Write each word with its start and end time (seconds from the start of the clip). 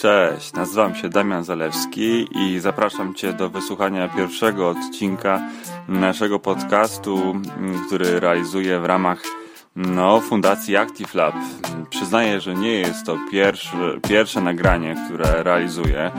Cześć, 0.00 0.52
nazywam 0.52 0.94
się 0.94 1.08
Damian 1.08 1.44
Zalewski 1.44 2.28
i 2.38 2.60
zapraszam 2.60 3.14
Cię 3.14 3.32
do 3.32 3.50
wysłuchania 3.50 4.08
pierwszego 4.08 4.68
odcinka 4.68 5.40
naszego 5.88 6.38
podcastu, 6.38 7.36
który 7.86 8.20
realizuję 8.20 8.80
w 8.80 8.84
ramach 8.84 9.22
no, 9.76 10.20
Fundacji 10.20 10.76
Active 10.76 11.14
Lab. 11.14 11.34
Przyznaję, 11.90 12.40
że 12.40 12.54
nie 12.54 12.72
jest 12.72 13.06
to 13.06 13.16
pierwsze, 13.32 14.00
pierwsze 14.08 14.40
nagranie, 14.40 14.96
które 15.06 15.42
realizuję. 15.42 16.10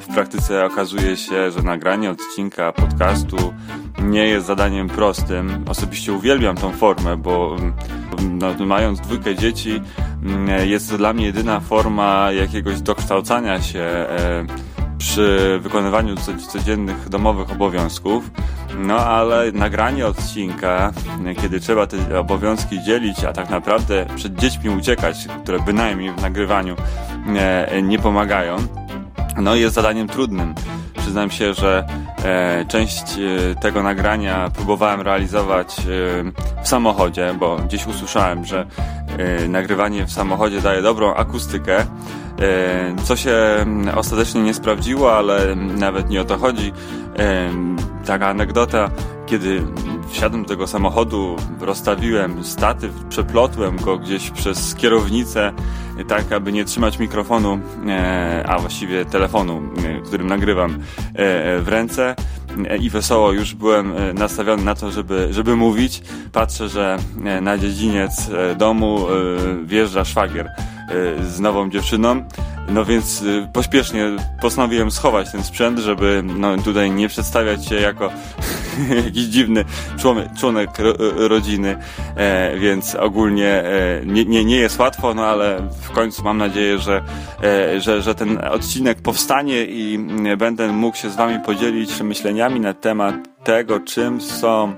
W 0.00 0.14
praktyce 0.14 0.64
okazuje 0.64 1.16
się, 1.16 1.50
że 1.50 1.62
nagranie 1.62 2.10
odcinka 2.10 2.72
podcastu 2.72 3.54
nie 4.02 4.26
jest 4.26 4.46
zadaniem 4.46 4.88
prostym. 4.88 5.64
Osobiście 5.68 6.12
uwielbiam 6.12 6.56
tą 6.56 6.72
formę, 6.72 7.16
bo 7.16 7.56
no, 8.22 8.66
mając 8.66 9.00
dwójkę 9.00 9.34
dzieci, 9.34 9.80
jest 10.64 10.90
to 10.90 10.98
dla 10.98 11.12
mnie 11.12 11.26
jedyna 11.26 11.60
forma 11.60 12.32
jakiegoś 12.32 12.80
dokształcania 12.80 13.62
się 13.62 13.80
e, 13.80 14.44
przy 14.98 15.58
wykonywaniu 15.62 16.14
codziennych 16.52 17.08
domowych 17.08 17.52
obowiązków. 17.52 18.30
No 18.78 18.96
ale 18.96 19.52
nagranie 19.52 20.06
odcinka, 20.06 20.92
kiedy 21.42 21.60
trzeba 21.60 21.86
te 21.86 22.20
obowiązki 22.20 22.82
dzielić, 22.82 23.24
a 23.24 23.32
tak 23.32 23.50
naprawdę 23.50 24.06
przed 24.16 24.34
dziećmi 24.34 24.70
uciekać, 24.70 25.16
które 25.42 25.60
bynajmniej 25.60 26.12
w 26.12 26.22
nagrywaniu 26.22 26.76
e, 27.36 27.82
nie 27.82 27.98
pomagają, 27.98 28.56
no 29.36 29.54
jest 29.54 29.74
zadaniem 29.74 30.08
trudnym. 30.08 30.54
Przyznam 30.96 31.30
się, 31.30 31.54
że 31.54 31.86
e, 32.24 32.64
część 32.68 33.02
tego 33.60 33.82
nagrania 33.82 34.50
próbowałem 34.54 35.00
realizować 35.00 35.76
w 36.62 36.68
samochodzie, 36.68 37.34
bo 37.38 37.56
gdzieś 37.56 37.86
usłyszałem, 37.86 38.44
że 38.44 38.66
nagrywanie 39.48 40.06
w 40.06 40.12
samochodzie 40.12 40.60
daje 40.60 40.82
dobrą 40.82 41.14
akustykę. 41.14 41.86
E, 42.40 42.94
co 43.04 43.16
się 43.16 43.36
ostatecznie 43.96 44.42
nie 44.42 44.54
sprawdziło, 44.54 45.16
ale 45.16 45.56
nawet 45.56 46.10
nie 46.10 46.20
o 46.20 46.24
to 46.24 46.38
chodzi. 46.38 46.72
E, 47.18 47.50
taka 48.06 48.28
anegdota, 48.28 48.90
kiedy 49.26 49.62
wsiadłem 50.08 50.42
do 50.42 50.48
tego 50.48 50.66
samochodu, 50.66 51.36
rozstawiłem 51.60 52.44
statyw, 52.44 52.92
przeplotłem 53.08 53.76
go 53.76 53.98
gdzieś 53.98 54.30
przez 54.30 54.74
kierownicę, 54.74 55.52
tak 56.08 56.32
aby 56.32 56.52
nie 56.52 56.64
trzymać 56.64 56.98
mikrofonu, 56.98 57.58
e, 57.88 58.44
a 58.48 58.58
właściwie 58.58 59.04
telefonu, 59.04 59.62
e, 59.84 60.00
którym 60.00 60.26
nagrywam 60.26 60.70
e, 60.72 60.78
w 61.60 61.68
ręce 61.68 62.16
i 62.80 62.90
wesoło 62.90 63.32
już 63.32 63.54
byłem 63.54 63.94
nastawiony 64.14 64.64
na 64.64 64.74
to, 64.74 64.90
żeby, 64.90 65.28
żeby 65.30 65.56
mówić. 65.56 66.02
Patrzę, 66.32 66.68
że 66.68 66.98
na 67.42 67.58
dziedziniec 67.58 68.30
domu 68.58 69.06
wjeżdża 69.64 70.04
szwagier 70.04 70.50
z 71.28 71.40
nową 71.40 71.70
dziewczyną. 71.70 72.24
No 72.68 72.84
więc 72.84 73.24
pośpiesznie 73.52 74.16
postanowiłem 74.40 74.90
schować 74.90 75.32
ten 75.32 75.44
sprzęt, 75.44 75.78
żeby 75.78 76.22
no, 76.24 76.56
tutaj 76.56 76.90
nie 76.90 77.08
przedstawiać 77.08 77.66
się 77.66 77.74
jako 77.74 78.10
jakiś 79.04 79.24
dziwny 79.24 79.64
członek, 79.98 80.28
członek 80.38 80.70
rodziny, 81.16 81.76
e, 82.16 82.58
więc 82.58 82.94
ogólnie 82.94 83.48
e, 83.48 84.00
nie, 84.06 84.24
nie, 84.24 84.44
nie 84.44 84.56
jest 84.56 84.78
łatwo, 84.78 85.14
no 85.14 85.26
ale 85.26 85.68
w 85.82 85.90
końcu 85.90 86.24
mam 86.24 86.38
nadzieję, 86.38 86.78
że, 86.78 87.02
e, 87.42 87.80
że, 87.80 88.02
że 88.02 88.14
ten 88.14 88.38
odcinek 88.44 89.02
powstanie 89.02 89.64
i 89.64 89.94
mm, 89.94 90.38
będę 90.38 90.68
mógł 90.68 90.96
się 90.96 91.10
z 91.10 91.16
Wami 91.16 91.40
podzielić 91.40 91.92
przemyśleniami 91.92 92.60
na 92.60 92.74
temat 92.74 93.14
tego, 93.44 93.80
czym 93.80 94.20
są 94.20 94.74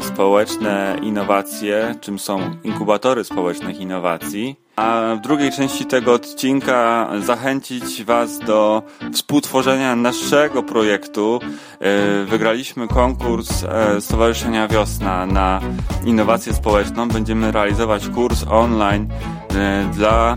społeczne 0.00 0.98
innowacje, 1.02 1.94
czym 2.00 2.18
są 2.18 2.40
inkubatory 2.64 3.24
społecznych 3.24 3.80
innowacji 3.80 4.65
a 4.76 5.14
w 5.18 5.20
drugiej 5.20 5.52
części 5.52 5.86
tego 5.86 6.12
odcinka 6.12 7.10
zachęcić 7.20 8.04
Was 8.04 8.38
do 8.38 8.82
współtworzenia 9.12 9.96
naszego 9.96 10.62
projektu. 10.62 11.40
E, 11.80 12.24
wygraliśmy 12.24 12.88
konkurs 12.88 13.64
e, 13.64 14.00
Stowarzyszenia 14.00 14.68
Wiosna 14.68 15.26
na 15.26 15.60
innowację 16.04 16.54
społeczną. 16.54 17.08
Będziemy 17.08 17.52
realizować 17.52 18.08
kurs 18.08 18.44
online 18.50 19.08
e, 19.54 19.90
dla 19.94 20.36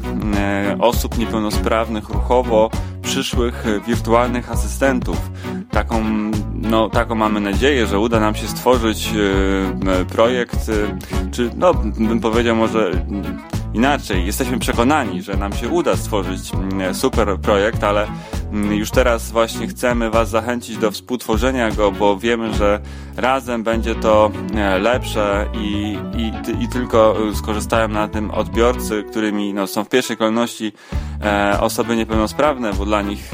osób 0.79 1.17
niepełnosprawnych 1.17 2.09
ruchowo 2.09 2.69
przyszłych 3.01 3.65
wirtualnych 3.87 4.51
asystentów. 4.51 5.17
Taką, 5.71 6.03
no, 6.53 6.89
taką 6.89 7.15
mamy 7.15 7.39
nadzieję, 7.39 7.87
że 7.87 7.99
uda 7.99 8.19
nam 8.19 8.35
się 8.35 8.47
stworzyć 8.47 9.09
projekt, 10.09 10.71
czy 11.31 11.49
no, 11.57 11.73
bym 11.73 12.19
powiedział 12.19 12.55
może 12.55 12.91
inaczej. 13.73 14.25
Jesteśmy 14.25 14.59
przekonani, 14.59 15.21
że 15.21 15.33
nam 15.33 15.53
się 15.53 15.69
uda 15.69 15.95
stworzyć 15.95 16.53
mm, 16.53 16.95
super 16.95 17.37
projekt, 17.37 17.83
ale 17.83 18.07
już 18.51 18.91
teraz 18.91 19.31
właśnie 19.31 19.67
chcemy 19.67 20.09
Was 20.09 20.29
zachęcić 20.29 20.77
do 20.77 20.91
współtworzenia 20.91 21.71
go, 21.71 21.91
bo 21.91 22.17
wiemy, 22.17 22.53
że 22.53 22.79
razem 23.17 23.63
będzie 23.63 23.95
to 23.95 24.31
e, 24.55 24.79
lepsze 24.79 25.45
i, 25.53 25.97
i, 26.17 26.63
i 26.63 26.67
tylko 26.67 27.15
skorzystają 27.33 27.87
na 27.87 28.07
tym 28.07 28.31
odbiorcy, 28.31 29.03
którymi 29.09 29.53
no, 29.53 29.67
są 29.67 29.83
w 29.83 29.89
pierwszej 29.89 30.17
kolejności 30.17 30.73
e, 31.23 31.57
osoby 31.61 31.95
niepełnosprawne, 31.95 32.73
bo 32.73 32.85
dla 32.85 33.01
nich 33.01 33.33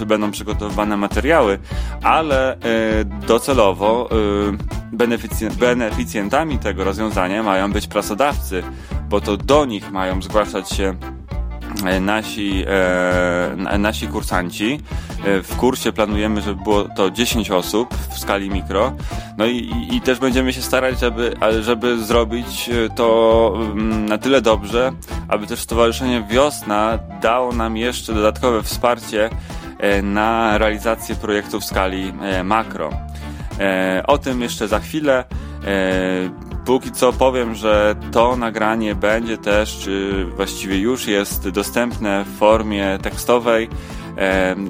e, 0.00 0.06
będą 0.06 0.30
przygotowywane 0.30 0.96
materiały, 0.96 1.58
ale 2.02 2.54
e, 2.54 2.58
docelowo 3.04 4.08
e, 4.10 5.56
beneficjentami 5.58 6.58
tego 6.58 6.84
rozwiązania 6.84 7.42
mają 7.42 7.72
być 7.72 7.86
pracodawcy 7.86 8.62
bo 9.08 9.20
to 9.20 9.36
do 9.36 9.64
nich 9.64 9.90
mają 9.90 10.22
zgłaszać 10.22 10.70
się 10.70 10.84
e, 10.84 11.17
nasi, 12.00 12.64
e, 12.66 13.78
nasi 13.78 14.06
kursanci. 14.08 14.80
E, 15.24 15.42
w 15.42 15.56
kursie 15.56 15.92
planujemy, 15.92 16.42
żeby 16.42 16.62
było 16.62 16.84
to 16.84 17.10
10 17.10 17.50
osób 17.50 17.94
w 18.10 18.18
skali 18.18 18.50
mikro. 18.50 18.92
No 19.38 19.46
i, 19.46 19.88
i 19.92 20.00
też 20.00 20.18
będziemy 20.18 20.52
się 20.52 20.62
starać, 20.62 21.00
żeby, 21.00 21.36
żeby 21.60 21.98
zrobić 22.04 22.68
e, 22.68 22.90
to 22.90 23.52
mm, 23.56 24.06
na 24.06 24.18
tyle 24.18 24.42
dobrze, 24.42 24.92
aby 25.28 25.46
też 25.46 25.60
Stowarzyszenie 25.60 26.26
Wiosna 26.30 26.98
dało 27.22 27.52
nam 27.52 27.76
jeszcze 27.76 28.14
dodatkowe 28.14 28.62
wsparcie 28.62 29.30
na 30.02 30.58
realizację 30.58 31.14
projektu 31.14 31.60
w 31.60 31.64
skali 31.64 32.12
makro. 32.44 32.90
O 34.06 34.18
tym 34.18 34.42
jeszcze 34.42 34.68
za 34.68 34.80
chwilę. 34.80 35.24
Póki 36.68 36.92
co 36.92 37.12
powiem, 37.12 37.54
że 37.54 37.94
to 38.12 38.36
nagranie 38.36 38.94
będzie 38.94 39.38
też, 39.38 39.78
czy 39.78 40.24
właściwie 40.36 40.78
już 40.78 41.06
jest 41.06 41.48
dostępne 41.48 42.24
w 42.24 42.38
formie 42.38 42.98
tekstowej. 43.02 43.68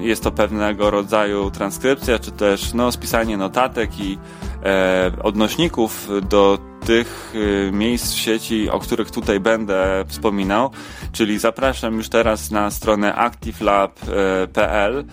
Jest 0.01 0.23
to 0.23 0.31
pewnego 0.31 0.89
rodzaju 0.89 1.51
transkrypcja, 1.51 2.19
czy 2.19 2.31
też 2.31 2.73
no, 2.73 2.91
spisanie 2.91 3.37
notatek 3.37 3.99
i 3.99 4.17
e, 4.63 5.11
odnośników 5.23 6.09
do 6.29 6.57
tych 6.85 7.33
e, 7.67 7.71
miejsc 7.71 8.13
w 8.13 8.19
sieci, 8.19 8.69
o 8.69 8.79
których 8.79 9.11
tutaj 9.11 9.39
będę 9.39 10.03
wspominał. 10.07 10.71
Czyli 11.11 11.39
zapraszam 11.39 11.97
już 11.97 12.09
teraz 12.09 12.51
na 12.51 12.71
stronę 12.71 13.15
activelab.pl 13.15 14.99
E, 14.99 15.03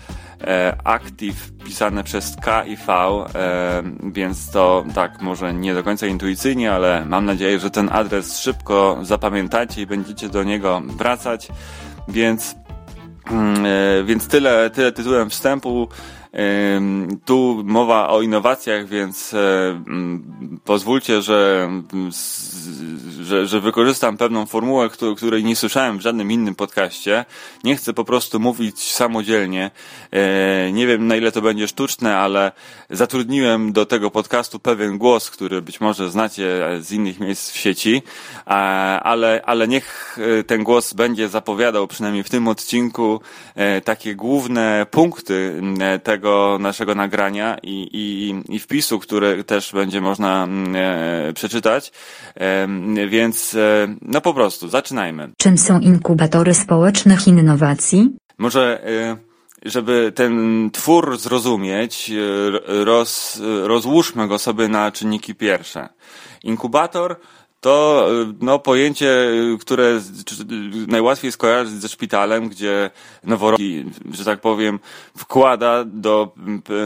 Active 0.85 1.53
pisane 1.65 2.05
przez 2.05 2.37
K 2.43 2.65
i 2.65 2.77
V, 2.77 2.93
e, 2.93 3.83
więc 4.13 4.51
to 4.51 4.85
tak 4.95 5.23
może 5.23 5.55
nie 5.55 5.75
do 5.75 5.83
końca 5.83 6.07
intuicyjnie, 6.07 6.73
ale 6.73 7.05
mam 7.05 7.25
nadzieję, 7.25 7.59
że 7.59 7.71
ten 7.71 7.89
adres 7.93 8.39
szybko 8.39 8.99
zapamiętacie 9.03 9.83
i 9.83 9.87
będziecie 9.87 10.29
do 10.29 10.43
niego 10.43 10.83
wracać. 10.87 11.49
Więc, 12.09 12.57
mm, 13.31 13.67
e, 13.67 14.05
więc 14.05 14.29
tyle, 14.29 14.71
tyle 14.71 14.93
tytułem 14.93 15.31
wstępu. 15.31 15.89
Tu 17.25 17.63
mowa 17.65 18.09
o 18.09 18.23
innowacjach, 18.23 18.87
więc 18.89 19.35
pozwólcie, 20.65 21.23
że, 21.23 21.71
że, 23.21 23.47
że 23.47 23.61
wykorzystam 23.61 24.17
pewną 24.17 24.47
formułę, 24.47 24.91
której 25.17 25.45
nie 25.45 25.57
słyszałem 25.57 25.99
w 25.99 26.01
żadnym 26.01 26.33
innym 26.33 26.55
podcaście. 26.55 27.25
Nie 27.65 27.77
chcę 27.77 27.93
po 27.93 28.05
prostu 28.05 28.41
mówić 28.41 28.93
samodzielnie. 28.93 29.71
E, 30.11 30.73
nie 30.73 30.87
wiem 30.87 31.07
na 31.07 31.17
ile 31.17 31.33
to 31.33 31.43
będzie 31.43 31.69
sztuczne, 31.69 32.17
ale 32.19 32.53
zatrudniłem 32.91 33.73
do 33.73 33.87
tego 33.87 34.11
podcastu 34.11 34.59
pewien 34.59 34.99
głos, 34.99 35.31
który 35.31 35.63
być 35.63 35.81
może 35.81 36.11
znacie 36.11 36.63
z 36.81 36.93
innych 36.93 37.21
miejsc 37.21 37.51
w 37.51 37.57
sieci, 37.57 38.03
ale, 39.03 39.43
ale 39.45 39.69
niech 39.69 40.19
e, 40.41 40.45
ten 40.45 40.65
głos 40.65 40.95
będzie 40.95 41.29
zapowiadał 41.29 41.87
przynajmniej 41.87 42.25
w 42.25 42.31
tym 42.31 42.49
odcinku 42.49 43.21
e, 43.55 43.81
takie 43.81 44.15
główne 44.15 44.87
punkty 44.91 45.63
tego, 46.03 46.26
tego 46.27 46.59
naszego 46.61 46.95
nagrania 46.95 47.57
i, 47.63 47.89
i, 47.93 48.55
i 48.55 48.59
wpisu, 48.59 48.99
który 48.99 49.45
też 49.45 49.73
będzie 49.73 50.01
można 50.01 50.45
mm, 50.45 50.77
e, 50.77 51.33
przeczytać. 51.33 51.93
E, 52.35 52.69
więc 53.09 53.55
e, 53.55 53.89
no 54.03 54.21
po 54.21 54.35
prostu, 54.35 54.69
zaczynajmy. 54.69 55.33
Czym 55.39 55.59
są 55.59 55.81
inkubatory 55.81 56.55
społecznych 56.55 57.27
innowacji? 57.27 58.17
Może 58.39 58.87
e, 58.87 59.17
żeby 59.65 60.13
ten 60.15 60.71
twór 60.73 61.19
zrozumieć, 61.19 62.11
e, 62.11 62.85
roz, 62.85 63.41
rozłóżmy 63.63 64.29
go 64.29 64.39
sobie 64.39 64.69
na 64.69 64.93
czynniki 64.93 65.35
pierwsze. 65.35 65.89
Inkubator 66.43 67.17
to 67.67 68.09
no, 68.41 68.59
pojęcie, 68.59 69.17
które 69.61 70.01
najłatwiej 70.89 71.33
skojarzyć 71.33 71.75
ze 71.75 71.89
szpitalem, 71.89 72.49
gdzie 72.49 72.91
noworodki, 73.25 73.85
że 74.13 74.25
tak 74.25 74.41
powiem, 74.41 74.79
wkłada 75.17 75.85
do 75.85 76.33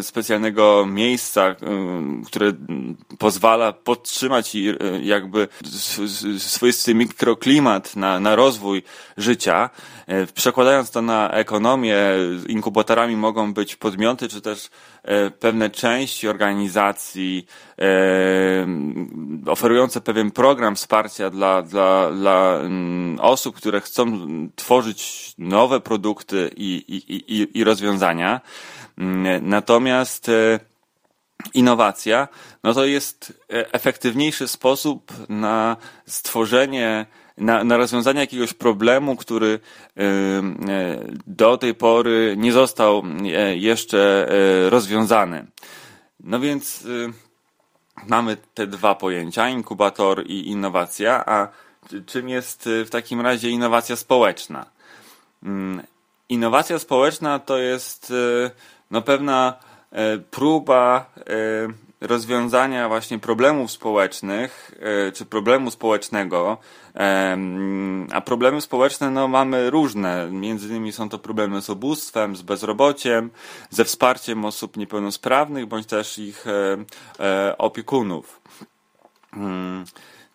specjalnego 0.03 0.87
miejsca, 0.87 1.55
które 2.27 2.53
pozwala 3.19 3.73
podtrzymać 3.73 4.56
jakby 5.03 5.49
swoisty 6.38 6.94
mikroklimat 6.94 7.97
na, 7.97 8.21
na 8.21 8.37
rozwój 8.37 8.83
życia. 9.17 9.71
Przekładając 10.35 10.91
to 10.91 11.03
na 11.03 11.31
ekonomię, 11.31 11.99
inkubatorami 12.49 13.17
mogą 13.17 13.55
być 13.55 13.76
podmioty, 13.76 14.29
czy 14.29 14.41
też 14.41 14.71
pewne 15.41 15.71
części 15.71 16.29
organizacji 16.29 17.47
oferujące 19.47 20.00
pewien 20.00 20.31
program 20.31 20.69
wsparcia 20.75 21.31
dla, 21.31 21.62
dla, 21.62 22.11
dla 22.11 22.56
mm, 22.61 23.20
osób, 23.20 23.56
które 23.56 23.81
chcą 23.81 24.28
tworzyć 24.56 25.32
nowe 25.38 25.81
produkty 25.81 26.50
i, 26.56 26.84
i, 26.88 27.14
i, 27.37 27.58
i 27.58 27.64
rozwiązania. 27.64 28.40
Mm, 28.99 29.49
natomiast 29.49 30.31
innowacja, 31.55 32.28
no 32.64 32.75
to 32.75 32.84
jest 32.84 33.32
efektywniejszy 33.49 34.49
sposób 34.49 35.12
na 35.28 35.76
stworzenie 36.06 37.06
na, 37.40 37.64
na 37.64 37.76
rozwiązanie 37.76 38.20
jakiegoś 38.20 38.52
problemu, 38.52 39.16
który 39.16 39.61
e, 39.96 40.02
do 41.26 41.58
tej 41.58 41.75
pory 41.75 42.34
nie 42.38 42.52
został 42.52 43.02
e, 43.25 43.56
jeszcze 43.56 44.28
e, 44.28 44.70
rozwiązany. 44.70 45.46
No 46.20 46.40
więc 46.40 46.87
mamy 48.06 48.37
te 48.54 48.66
dwa 48.66 48.94
pojęcia, 48.94 49.48
inkubator 49.48 50.26
i 50.26 50.48
innowacja, 50.48 51.25
a 51.26 51.48
czym 52.06 52.28
jest 52.28 52.69
w 52.87 52.90
takim 52.90 53.20
razie 53.20 53.50
innowacja 53.50 53.96
społeczna? 53.96 54.66
Mm, 55.42 55.82
innowacja 56.28 56.78
społeczna 56.78 57.38
to 57.38 57.58
jest 57.58 58.12
no, 58.90 59.02
pewna 59.02 59.54
próba 60.31 61.10
rozwiązania 62.00 62.88
właśnie 62.88 63.19
problemów 63.19 63.70
społecznych, 63.70 64.70
e, 65.08 65.12
czy 65.12 65.26
problemu 65.26 65.70
społecznego, 65.70 66.58
a 68.12 68.20
problemy 68.20 68.61
społeczne 68.61 69.11
no, 69.11 69.29
mamy 69.29 69.70
różne. 69.70 70.29
Między 70.31 70.69
innymi 70.69 70.93
są 70.93 71.08
to 71.08 71.19
problemy 71.19 71.62
z 71.62 71.70
ubóstwem, 71.70 72.37
z 72.37 72.43
bezrobociem, 72.43 73.31
ze 73.70 73.85
wsparciem 73.85 74.44
osób 74.44 74.76
niepełnosprawnych, 74.76 75.67
bądź 75.67 75.87
też 75.87 76.19
ich 76.19 76.47
e, 76.47 76.76
e, 77.20 77.58
opiekunów. 77.58 78.41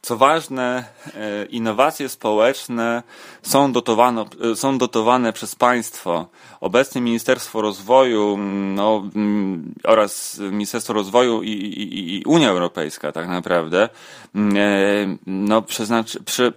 Co 0.05 0.17
ważne, 0.17 0.83
e, 1.13 1.45
innowacje 1.45 2.09
społeczne 2.09 3.03
są 3.41 3.71
dotowane, 3.71 4.25
e, 4.51 4.55
są 4.55 4.77
dotowane 4.77 5.33
przez 5.33 5.55
państwo. 5.55 6.27
Obecnie 6.61 7.01
Ministerstwo 7.01 7.61
Rozwoju 7.61 8.37
no, 8.75 9.03
mm, 9.15 9.73
oraz 9.83 10.39
Ministerstwo 10.39 10.93
Rozwoju 10.93 11.43
i, 11.43 11.49
i, 11.49 12.15
i 12.17 12.23
Unia 12.25 12.49
Europejska 12.49 13.11
tak 13.11 13.27
naprawdę 13.27 13.89
e, 14.35 14.39
no, 15.25 15.61
przeznacz, 15.61 16.17
prze, 16.25 16.51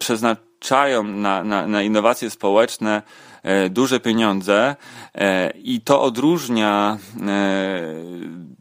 przeznaczają 0.58 1.02
na, 1.04 1.44
na, 1.44 1.66
na 1.66 1.82
innowacje 1.82 2.30
społeczne 2.30 3.02
duże 3.70 4.00
pieniądze 4.00 4.76
i 5.54 5.80
to 5.80 6.02
odróżnia 6.02 6.98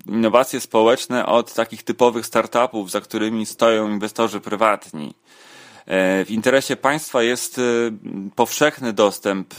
innowacje 0.07 0.59
społeczne 0.59 1.25
od 1.25 1.53
takich 1.53 1.83
typowych 1.83 2.25
startupów, 2.25 2.91
za 2.91 3.01
którymi 3.01 3.45
stoją 3.45 3.89
inwestorzy 3.89 4.39
prywatni. 4.39 5.13
E, 5.87 6.25
w 6.25 6.31
interesie 6.31 6.75
państwa 6.75 7.23
jest 7.23 7.59
e, 7.59 7.61
powszechny 8.35 8.93
dostęp 8.93 9.53
e, 9.53 9.57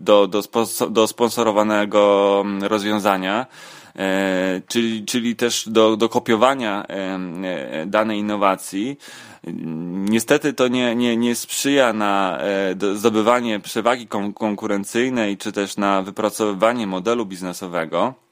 do, 0.00 0.26
do, 0.26 0.42
do 0.90 1.06
sponsorowanego 1.06 2.44
rozwiązania, 2.60 3.46
czyli, 4.68 5.04
czyli 5.04 5.36
też 5.36 5.68
do, 5.68 5.96
do 5.96 6.08
kopiowania 6.08 6.86
danej 7.86 8.18
innowacji. 8.18 8.98
Niestety 9.92 10.52
to 10.52 10.68
nie, 10.68 10.96
nie, 10.96 11.16
nie 11.16 11.34
sprzyja 11.34 11.92
na 11.92 12.38
zdobywanie 12.94 13.60
przewagi 13.60 14.06
konkurencyjnej, 14.34 15.36
czy 15.36 15.52
też 15.52 15.76
na 15.76 16.02
wypracowywanie 16.02 16.86
modelu 16.86 17.26
biznesowego. 17.26 18.27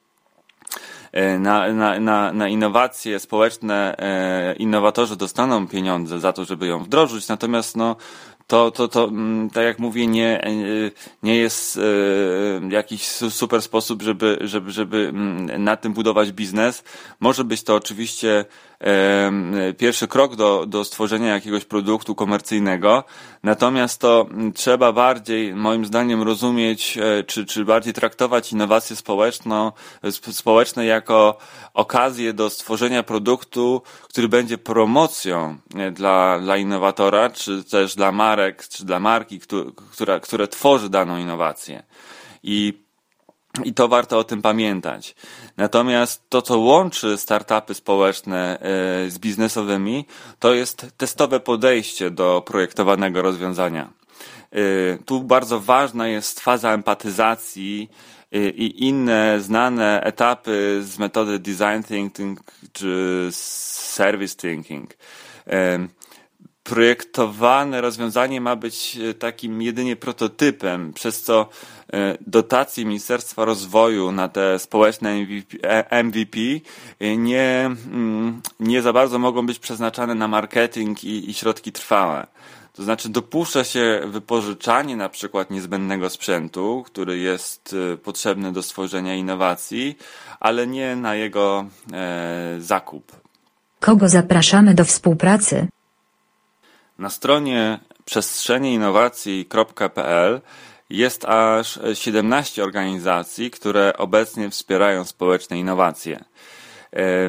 E, 1.16 1.38
na, 1.38 1.72
na, 1.72 2.00
na, 2.00 2.32
na 2.32 2.48
innowacje 2.48 3.20
społeczne 3.20 3.96
e, 3.98 4.54
innowatorzy 4.54 5.16
dostaną 5.16 5.68
pieniądze 5.68 6.20
za 6.20 6.32
to, 6.32 6.44
żeby 6.44 6.66
ją 6.66 6.84
wdrożyć, 6.84 7.28
natomiast 7.28 7.76
no, 7.76 7.96
to, 8.46 8.70
to, 8.70 8.88
to 8.88 9.04
mm, 9.04 9.50
tak 9.50 9.64
jak 9.64 9.78
mówię, 9.78 10.06
nie, 10.06 10.44
e, 10.44 10.50
nie 11.22 11.36
jest 11.36 11.80
jakiś 12.68 13.06
super 13.08 13.62
sposób, 13.62 14.02
żeby, 14.02 14.38
żeby, 14.40 14.70
żeby 14.70 14.96
mm, 15.08 15.64
na 15.64 15.76
tym 15.76 15.92
budować 15.92 16.32
biznes. 16.32 16.84
Może 17.20 17.44
być 17.44 17.62
to 17.62 17.74
oczywiście 17.74 18.44
pierwszy 19.78 20.08
krok 20.08 20.36
do, 20.36 20.66
do 20.66 20.84
stworzenia 20.84 21.34
jakiegoś 21.34 21.64
produktu 21.64 22.14
komercyjnego, 22.14 23.04
natomiast 23.42 24.00
to 24.00 24.26
trzeba 24.54 24.92
bardziej, 24.92 25.54
moim 25.54 25.84
zdaniem, 25.84 26.22
rozumieć, 26.22 26.98
e, 26.98 27.24
czy, 27.24 27.46
czy 27.46 27.64
bardziej 27.64 27.92
traktować 27.92 28.52
innowacje 28.52 28.96
społeczno, 28.96 29.72
społeczne 30.32 30.86
jako 30.86 31.38
okazję 31.74 32.32
do 32.32 32.50
stworzenia 32.50 33.02
produktu, 33.02 33.82
który 34.02 34.28
będzie 34.28 34.58
promocją 34.58 35.58
e, 35.76 35.90
dla, 35.90 36.38
dla 36.38 36.56
innowatora, 36.56 37.30
czy 37.30 37.64
też 37.64 37.94
dla 37.94 38.12
marek, 38.12 38.68
czy 38.68 38.84
dla 38.84 39.00
marki, 39.00 39.40
która, 39.92 40.20
które 40.20 40.48
tworzy 40.48 40.90
daną 40.90 41.18
innowację. 41.18 41.82
I 42.42 42.85
i 43.64 43.74
to 43.74 43.88
warto 43.88 44.18
o 44.18 44.24
tym 44.24 44.42
pamiętać. 44.42 45.14
Natomiast 45.56 46.30
to, 46.30 46.42
co 46.42 46.58
łączy 46.58 47.18
startupy 47.18 47.74
społeczne 47.74 48.58
e, 48.60 49.10
z 49.10 49.18
biznesowymi, 49.18 50.06
to 50.38 50.54
jest 50.54 50.86
testowe 50.96 51.40
podejście 51.40 52.10
do 52.10 52.42
projektowanego 52.46 53.22
rozwiązania. 53.22 53.88
E, 54.52 54.58
tu 55.04 55.22
bardzo 55.22 55.60
ważna 55.60 56.08
jest 56.08 56.40
faza 56.40 56.72
empatyzacji 56.72 57.90
e, 58.32 58.48
i 58.48 58.84
inne 58.84 59.40
znane 59.40 60.00
etapy 60.02 60.80
z 60.82 60.98
metody 60.98 61.38
design 61.38 61.82
thinking 61.88 62.40
czy 62.72 63.28
service 63.30 64.36
thinking 64.36 64.94
projektowane 66.66 67.80
rozwiązanie 67.80 68.40
ma 68.40 68.56
być 68.56 68.98
e, 69.10 69.14
takim 69.14 69.62
jedynie 69.62 69.96
prototypem, 69.96 70.92
przez 70.92 71.22
co 71.22 71.48
e, 71.92 72.18
dotacje 72.26 72.84
Ministerstwa 72.84 73.44
Rozwoju 73.44 74.12
na 74.12 74.28
te 74.28 74.58
społeczne 74.58 75.26
MVP, 76.04 76.38
e, 77.00 77.16
nie, 77.16 77.70
mm, 77.92 78.42
nie 78.60 78.82
za 78.82 78.92
bardzo 78.92 79.18
mogą 79.18 79.46
być 79.46 79.58
przeznaczane 79.58 80.14
na 80.14 80.28
marketing 80.28 81.04
i, 81.04 81.30
i 81.30 81.34
środki 81.34 81.72
trwałe. 81.72 82.26
To 82.72 82.82
znaczy 82.82 83.08
dopuszcza 83.08 83.64
się 83.64 84.00
wypożyczanie 84.06 84.96
na 84.96 85.08
przykład 85.08 85.50
niezbędnego 85.50 86.10
sprzętu, 86.10 86.82
który 86.86 87.18
jest 87.18 87.76
potrzebny 88.02 88.52
do 88.52 88.62
stworzenia 88.62 89.14
innowacji, 89.14 89.96
ale 90.40 90.66
nie 90.66 90.96
na 90.96 91.14
jego 91.14 91.66
e, 91.92 92.56
zakup. 92.58 93.12
Kogo 93.80 94.08
zapraszamy 94.08 94.74
do 94.74 94.84
współpracy? 94.84 95.68
Na 96.98 97.10
stronie 97.10 97.78
przestrzeniinnowacji.pl 98.04 100.40
jest 100.90 101.24
aż 101.24 101.78
17 101.94 102.64
organizacji, 102.64 103.50
które 103.50 103.92
obecnie 103.98 104.50
wspierają 104.50 105.04
społeczne 105.04 105.58
innowacje. 105.58 106.24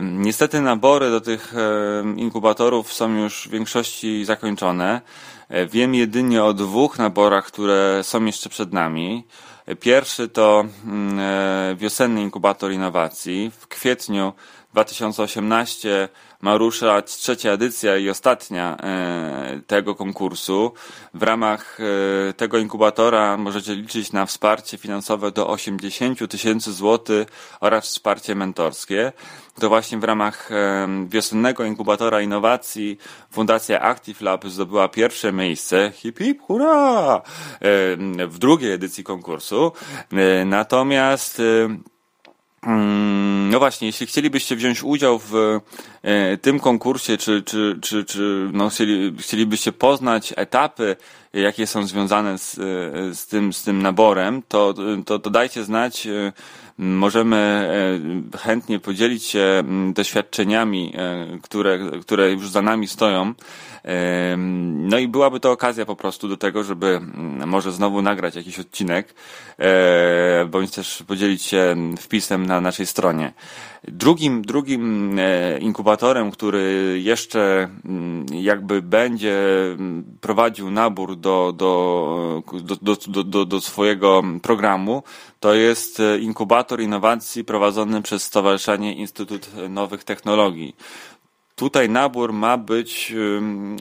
Niestety 0.01 0.61
nabory 0.61 1.09
do 1.09 1.21
tych 1.21 1.53
inkubatorów 2.15 2.93
są 2.93 3.15
już 3.15 3.47
w 3.47 3.51
większości 3.51 4.25
zakończone. 4.25 5.01
E, 5.49 5.65
wiem 5.65 5.95
jedynie 5.95 6.43
o 6.43 6.53
dwóch 6.53 6.99
naborach, 6.99 7.45
które 7.45 7.99
są 8.03 8.25
jeszcze 8.25 8.49
przed 8.49 8.73
nami. 8.73 9.23
Pierwszy 9.79 10.27
to 10.27 10.65
mm, 10.85 11.19
e, 11.19 11.75
wiosenny 11.75 12.21
inkubator 12.21 12.71
innowacji. 12.71 13.51
W 13.59 13.67
kwietniu 13.67 14.33
2018 14.73 16.09
ma 16.41 16.57
ruszać 16.57 17.15
trzecia 17.15 17.51
edycja 17.51 17.97
i 17.97 18.09
ostatnia 18.09 18.77
e, 18.77 19.61
tego 19.67 19.95
konkursu. 19.95 20.73
W 21.13 21.23
ramach 21.23 21.79
e, 22.29 22.33
tego 22.33 22.57
inkubatora 22.57 23.37
możecie 23.37 23.75
liczyć 23.75 24.11
na 24.11 24.25
wsparcie 24.25 24.77
finansowe 24.77 25.31
do 25.31 25.47
80 25.47 26.31
tysięcy 26.31 26.73
złotych 26.73 27.27
oraz 27.59 27.85
wsparcie 27.85 28.35
mentorskie. 28.35 29.11
To 29.59 29.69
właśnie 29.69 29.97
w 29.97 30.03
ramach 30.03 30.51
e, 30.51 30.87
wiosennego 31.09 31.65
inkubatora 31.65 32.21
innowacji 32.21 32.97
Fundacja 33.31 33.81
Active 33.81 34.21
Lab 34.21 34.45
zdobyła 34.45 34.87
pierwsze 34.87 35.33
miejsce, 35.33 35.91
hip 35.95 36.19
hip 36.19 36.41
hurra, 36.41 37.21
w 38.27 38.35
drugiej 38.37 38.71
edycji 38.71 39.03
konkursu. 39.03 39.71
Natomiast 40.45 41.41
No 43.49 43.59
właśnie, 43.59 43.87
jeśli 43.87 44.07
chcielibyście 44.07 44.55
wziąć 44.55 44.83
udział 44.83 45.19
w 45.19 45.59
e, 46.03 46.37
tym 46.37 46.59
konkursie, 46.59 47.17
czy, 47.17 47.41
czy, 47.41 47.79
czy, 47.81 48.05
czy 48.05 48.49
no, 48.53 48.69
chcieli, 48.69 49.13
chcielibyście 49.19 49.71
poznać 49.71 50.33
etapy, 50.35 50.95
jakie 51.41 51.67
są 51.67 51.87
związane 51.87 52.37
z, 52.37 52.59
e, 52.59 52.61
z, 53.15 53.27
tym, 53.27 53.53
z 53.53 53.63
tym 53.63 53.81
naborem, 53.81 54.41
to, 54.47 54.73
to, 55.05 55.19
to 55.19 55.29
dajcie 55.29 55.63
znać. 55.63 56.07
E, 56.07 56.33
możemy 56.77 57.69
chętnie 58.37 58.79
podzielić 58.79 59.23
się 59.23 59.63
doświadczeniami, 59.93 60.93
które, 61.41 61.79
które 62.01 62.31
już 62.31 62.49
za 62.49 62.61
nami 62.61 62.87
stoją. 62.87 63.33
No 64.75 64.97
i 64.97 65.07
byłaby 65.07 65.39
to 65.39 65.51
okazja 65.51 65.85
po 65.85 65.95
prostu 65.95 66.27
do 66.27 66.37
tego, 66.37 66.63
żeby 66.63 67.01
może 67.45 67.71
znowu 67.71 68.01
nagrać 68.01 68.35
jakiś 68.35 68.59
odcinek, 68.59 69.13
e, 69.59 70.45
bądź 70.45 70.71
też 70.71 71.03
podzielić 71.07 71.41
się 71.41 71.75
wpisem 71.99 72.45
na 72.45 72.61
naszej 72.61 72.85
stronie. 72.85 73.33
Drugim, 73.83 74.41
drugim 74.41 75.15
e, 75.19 75.59
inkubatorem, 75.59 76.31
który 76.31 76.99
jeszcze 77.03 77.69
jakby 78.31 78.81
będzie 78.81 79.37
prowadził 80.21 80.71
nabór 80.71 81.15
do, 81.15 81.26
do, 81.27 81.53
do, 81.53 82.95
do, 83.07 83.23
do, 83.23 83.45
do 83.45 83.61
swojego 83.61 84.23
programu, 84.41 85.03
to 85.39 85.53
jest 85.53 85.99
e, 85.99 86.19
inkubator 86.19 86.81
innowacji 86.81 87.43
prowadzony 87.43 88.01
przez 88.01 88.23
Stowarzyszenie 88.23 88.95
Instytut 88.95 89.49
Nowych 89.69 90.03
Technologii. 90.03 90.75
Tutaj 91.55 91.89
nabór 91.89 92.33
ma 92.33 92.57
być 92.57 93.13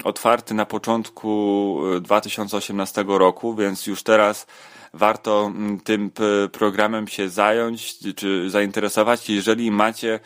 otwarty 0.05 0.55
na 0.55 0.67
początku 0.67 1.81
2018 2.01 3.01
y, 3.01 3.05
roku, 3.19 3.55
więc 3.55 3.87
już 3.87 4.03
teraz 4.03 4.47
warto 4.95 5.53
tym 5.85 6.11
programem 6.53 7.09
się 7.09 7.29
zająć 7.29 7.99
czy 8.17 8.51
zainteresować, 8.51 9.31
jeżeli 9.31 9.71
macie 9.71 10.15
e, 10.15 10.21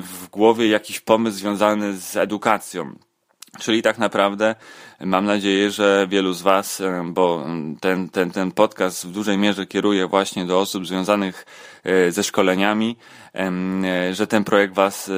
w 0.00 0.28
głowie 0.30 0.68
jakiś 0.68 1.00
pomysł 1.00 1.38
związany 1.38 1.98
z 1.98 2.16
edukacją. 2.16 3.07
Czyli 3.58 3.82
tak 3.82 3.98
naprawdę 3.98 4.54
mam 5.00 5.24
nadzieję, 5.24 5.70
że 5.70 6.06
wielu 6.10 6.32
z 6.32 6.42
Was, 6.42 6.80
e, 6.80 7.04
bo 7.06 7.46
ten, 7.80 8.08
ten, 8.08 8.30
ten 8.30 8.52
podcast 8.52 9.06
w 9.06 9.12
dużej 9.12 9.38
mierze 9.38 9.66
kieruje 9.66 10.06
właśnie 10.06 10.44
do 10.44 10.60
osób 10.60 10.86
związanych 10.86 11.46
e, 11.84 12.12
ze 12.12 12.24
szkoleniami, 12.24 12.96
e, 13.34 14.14
że 14.14 14.26
ten 14.26 14.44
projekt 14.44 14.74
Was 14.74 15.10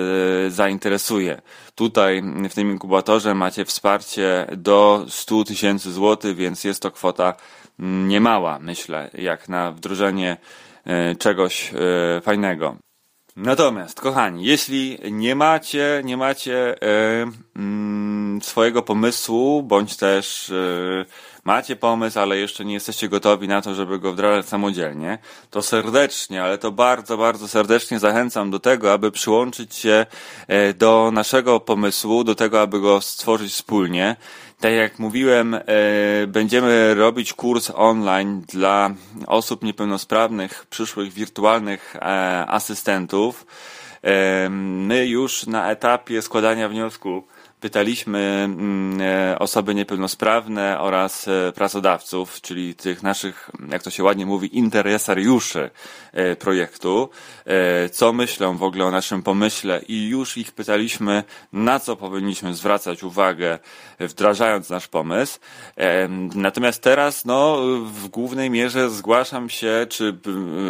zainteresuje. 0.48 1.42
Tutaj 1.74 2.22
w 2.50 2.54
tym 2.54 2.70
inkubatorze 2.70 3.34
macie 3.34 3.64
wsparcie 3.64 4.46
do 4.56 5.04
100 5.08 5.44
tysięcy 5.44 5.92
złotych, 5.92 6.36
więc 6.36 6.64
jest 6.64 6.82
to 6.82 6.90
kwota 6.90 7.34
niemała, 7.78 8.58
myślę, 8.58 9.10
jak 9.14 9.48
na 9.48 9.72
wdrożenie 9.72 10.36
czegoś 11.18 11.72
fajnego. 12.22 12.76
Natomiast, 13.36 14.00
kochani, 14.00 14.44
jeśli 14.44 14.98
nie 15.10 15.34
macie, 15.34 16.02
nie 16.04 16.16
macie 16.16 16.82
e, 16.82 17.26
mm, 17.56 18.42
swojego 18.42 18.82
pomysłu, 18.82 19.62
bądź 19.62 19.96
też 19.96 20.50
e, 20.50 21.04
macie 21.44 21.76
pomysł, 21.76 22.18
ale 22.18 22.38
jeszcze 22.38 22.64
nie 22.64 22.74
jesteście 22.74 23.08
gotowi 23.08 23.48
na 23.48 23.62
to, 23.62 23.74
żeby 23.74 23.98
go 23.98 24.12
wdrażać 24.12 24.48
samodzielnie, 24.48 25.18
to 25.50 25.62
serdecznie, 25.62 26.42
ale 26.42 26.58
to 26.58 26.72
bardzo, 26.72 27.16
bardzo 27.16 27.48
serdecznie 27.48 27.98
zachęcam 27.98 28.50
do 28.50 28.58
tego, 28.58 28.92
aby 28.92 29.10
przyłączyć 29.10 29.74
się 29.74 30.06
e, 30.48 30.74
do 30.74 31.10
naszego 31.12 31.60
pomysłu, 31.60 32.24
do 32.24 32.34
tego, 32.34 32.60
aby 32.60 32.80
go 32.80 33.00
stworzyć 33.00 33.52
wspólnie. 33.52 34.16
Tak 34.60 34.72
jak 34.72 34.98
mówiłem, 34.98 35.54
e, 35.54 35.62
będziemy 36.26 36.94
robić 36.94 37.32
kurs 37.32 37.72
online 37.74 38.42
dla 38.48 38.90
osób 39.26 39.62
niepełnosprawnych, 39.62 40.66
przyszłych 40.70 41.12
wirtualnych 41.12 41.96
e, 41.96 42.00
asystentów. 42.48 43.46
My 44.60 45.06
już 45.06 45.46
na 45.46 45.70
etapie 45.70 46.22
składania 46.22 46.68
wniosku 46.68 47.24
pytaliśmy 47.60 48.18
mm, 48.18 49.00
e, 49.00 49.38
osoby 49.38 49.74
niepełnosprawne 49.74 50.80
oraz 50.80 51.28
e, 51.28 51.52
pracodawców, 51.52 52.40
czyli 52.40 52.74
tych 52.74 53.02
naszych, 53.02 53.50
jak 53.70 53.82
to 53.82 53.90
się 53.90 54.02
ładnie 54.02 54.26
mówi, 54.26 54.58
interesariuszy 54.58 55.70
e, 56.12 56.36
projektu, 56.36 57.10
co 57.92 58.12
myślą 58.12 58.56
w 58.56 58.62
ogóle 58.62 58.84
o 58.84 58.90
naszym 58.90 59.22
pomyśle 59.22 59.82
i 59.88 60.08
już 60.08 60.36
ich 60.36 60.52
pytaliśmy, 60.52 61.24
na 61.52 61.80
co 61.80 61.96
powinniśmy 61.96 62.54
zwracać 62.54 63.02
uwagę, 63.02 63.58
wdrażając 64.00 64.70
nasz 64.70 64.88
pomysł. 64.88 65.38
Natomiast 66.34 66.82
teraz, 66.82 67.24
no, 67.24 67.58
w 67.84 68.08
głównej 68.08 68.50
mierze 68.50 68.90
zgłaszam 68.90 69.50
się, 69.50 69.86
czy 69.88 70.18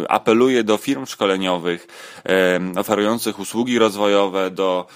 apeluję 0.09 0.63
do 0.63 0.77
firm 0.77 1.05
szkoleniowych, 1.05 1.87
oferujących 2.77 3.39
usługi 3.39 3.79
rozwojowe, 3.79 4.51
do 4.51 4.87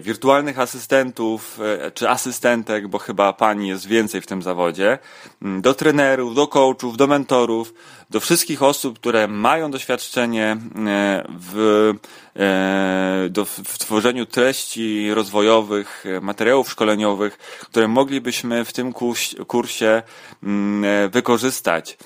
wirtualnych 0.00 0.58
asystentów, 0.58 1.43
E, 1.60 1.90
czy 1.90 2.08
asystentek, 2.08 2.88
bo 2.88 2.98
chyba 2.98 3.32
pani 3.32 3.68
jest 3.68 3.86
więcej 3.86 4.20
w 4.20 4.26
tym 4.26 4.42
zawodzie, 4.42 4.98
mm, 5.42 5.62
do 5.62 5.74
trenerów, 5.74 6.34
do 6.34 6.46
coachów, 6.46 6.96
do 6.96 7.06
mentorów, 7.06 7.74
do 8.10 8.20
wszystkich 8.20 8.62
osób, 8.62 8.98
które 8.98 9.28
mają 9.28 9.70
doświadczenie 9.70 10.56
e, 10.86 11.24
w, 11.38 11.92
e, 12.36 13.28
do, 13.30 13.44
w 13.44 13.78
tworzeniu 13.78 14.26
treści 14.26 15.14
rozwojowych, 15.14 16.04
materiałów 16.20 16.70
szkoleniowych, 16.70 17.38
które 17.60 17.88
moglibyśmy 17.88 18.64
w 18.64 18.72
tym 18.72 18.92
kursie 19.46 20.02
mm, 20.42 21.10
wykorzystać 21.10 21.98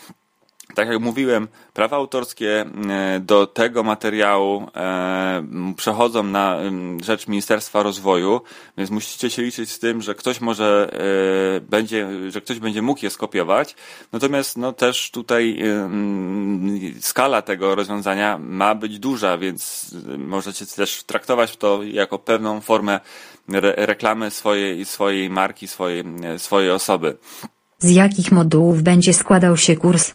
tak 0.78 0.88
jak 0.88 1.00
mówiłem, 1.00 1.48
prawa 1.74 1.96
autorskie 1.96 2.60
e, 2.60 3.20
do 3.20 3.46
tego 3.46 3.82
materiału 3.82 4.66
e, 4.76 5.46
przechodzą 5.76 6.22
na 6.22 6.58
rzecz 7.02 7.28
Ministerstwa 7.28 7.82
Rozwoju, 7.82 8.40
więc 8.76 8.90
musicie 8.90 9.30
się 9.30 9.42
liczyć 9.42 9.70
z 9.70 9.78
tym, 9.78 10.02
że 10.02 10.14
ktoś 10.14 10.40
może 10.40 10.90
e, 11.56 11.60
będzie, 11.60 12.08
że 12.30 12.40
ktoś 12.40 12.58
będzie 12.58 12.82
mógł 12.82 13.04
je 13.04 13.10
skopiować. 13.10 13.76
Natomiast 14.12 14.56
no 14.56 14.72
też 14.72 15.10
tutaj 15.10 15.62
skala 17.00 17.42
tego 17.42 17.74
rozwiązania 17.74 18.38
ma 18.38 18.74
być 18.74 18.98
duża, 18.98 19.38
więc 19.38 19.94
możecie 20.18 20.66
też 20.66 21.02
traktować 21.02 21.56
to 21.56 21.82
jako 21.82 22.18
pewną 22.18 22.60
formę 22.60 23.00
reklamy 23.76 24.30
swojej, 24.30 24.84
swojej 24.84 25.30
marki, 25.30 25.68
swojej, 25.68 26.04
swojej 26.36 26.70
osoby. 26.70 27.16
Z 27.78 27.90
jakich 27.90 28.32
modułów 28.32 28.82
będzie 28.82 29.14
składał 29.14 29.56
się 29.56 29.76
kurs? 29.76 30.14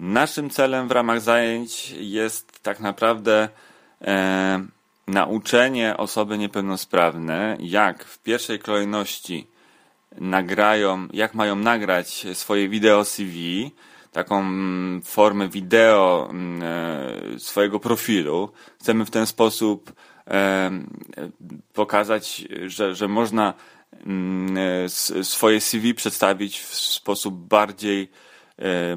Naszym 0.00 0.50
celem 0.50 0.88
w 0.88 0.90
ramach 0.90 1.20
zajęć 1.20 1.90
jest 1.90 2.62
tak 2.62 2.80
naprawdę 2.80 3.48
e, 4.02 4.66
nauczenie 5.06 5.96
osoby 5.96 6.38
niepełnosprawne, 6.38 7.56
jak 7.60 8.04
w 8.04 8.18
pierwszej 8.18 8.58
kolejności 8.58 9.46
nagrają, 10.18 11.08
jak 11.12 11.34
mają 11.34 11.56
nagrać 11.56 12.26
swoje 12.34 12.68
wideo 12.68 13.04
CV, 13.04 13.70
taką 14.12 14.38
mm, 14.38 15.02
formę 15.02 15.48
wideo 15.48 16.28
mm, 16.30 16.62
e, 16.62 17.38
swojego 17.38 17.80
profilu. 17.80 18.52
Chcemy 18.80 19.04
w 19.04 19.10
ten 19.10 19.26
sposób 19.26 19.92
e, 20.26 20.70
pokazać, 21.72 22.44
że, 22.66 22.94
że 22.94 23.08
można 23.08 23.54
mm, 24.06 24.56
e, 24.56 25.24
swoje 25.24 25.60
CV 25.60 25.94
przedstawić 25.94 26.60
w 26.60 26.74
sposób 26.74 27.34
bardziej 27.34 28.10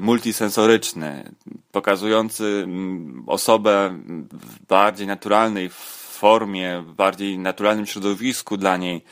multisensoryczny, 0.00 1.34
pokazujący 1.72 2.44
mm, 2.64 3.24
osobę 3.26 3.98
w 4.32 4.66
bardziej 4.66 5.06
naturalnej 5.06 5.70
formie, 6.18 6.82
w 6.86 6.92
bardziej 6.92 7.38
naturalnym 7.38 7.86
środowisku 7.86 8.56
dla 8.56 8.76
niej. 8.76 9.04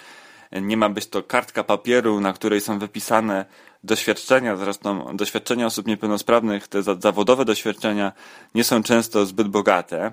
Nie 0.52 0.76
ma 0.76 0.88
być 0.88 1.06
to 1.06 1.22
kartka 1.22 1.64
papieru, 1.64 2.20
na 2.20 2.32
której 2.32 2.60
są 2.60 2.78
wypisane 2.78 3.44
doświadczenia, 3.84 4.56
zresztą 4.56 5.16
doświadczenia 5.16 5.66
osób 5.66 5.86
niepełnosprawnych, 5.86 6.68
te 6.68 6.82
zawodowe 6.82 7.44
doświadczenia 7.44 8.12
nie 8.54 8.64
są 8.64 8.82
często 8.82 9.26
zbyt 9.26 9.48
bogate, 9.48 10.12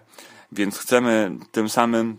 więc 0.51 0.77
chcemy 0.77 1.31
tym 1.51 1.69
samym 1.69 2.17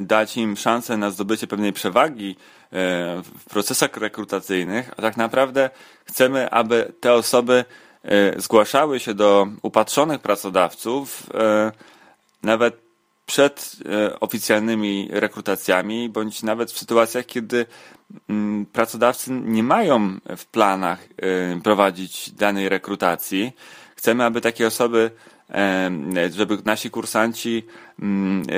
dać 0.00 0.36
im 0.36 0.56
szansę 0.56 0.96
na 0.96 1.10
zdobycie 1.10 1.46
pewnej 1.46 1.72
przewagi 1.72 2.36
E, 2.72 3.22
w 3.22 3.44
procesach 3.44 3.96
rekrutacyjnych, 3.96 4.90
a 4.96 5.02
tak 5.02 5.16
naprawdę 5.16 5.70
chcemy, 6.04 6.50
aby 6.50 6.92
te 7.00 7.12
osoby 7.12 7.64
e, 8.04 8.40
zgłaszały 8.40 9.00
się 9.00 9.14
do 9.14 9.46
upatrzonych 9.62 10.20
pracodawców 10.20 11.22
e, 11.34 11.72
nawet 12.42 12.82
przed 13.26 13.76
oficjalnymi 14.20 15.08
rekrutacjami, 15.10 16.08
bądź 16.08 16.42
nawet 16.42 16.72
w 16.72 16.78
sytuacjach, 16.78 17.26
kiedy 17.26 17.66
mm, 18.28 18.66
pracodawcy 18.66 19.30
nie 19.30 19.62
mają 19.62 20.18
w 20.36 20.46
planach 20.46 21.08
prowadzić 21.64 22.30
danej 22.30 22.68
rekrutacji. 22.68 23.52
Chcemy, 23.96 24.24
aby 24.24 24.40
takie 24.40 24.66
osoby 24.66 25.10
żeby 26.30 26.58
nasi 26.64 26.90
kursanci 26.90 27.64
mm, 28.02 28.42
e, 28.42 28.52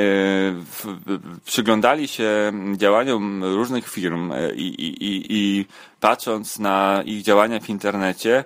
przyglądali 1.44 2.08
się 2.08 2.52
działaniom 2.76 3.44
różnych 3.44 3.88
firm 3.88 4.32
e, 4.32 4.54
i, 4.54 4.86
i, 4.86 5.26
i 5.28 5.66
patrząc 6.00 6.58
na 6.58 7.02
ich 7.06 7.22
działania 7.22 7.60
w 7.60 7.70
internecie, 7.70 8.44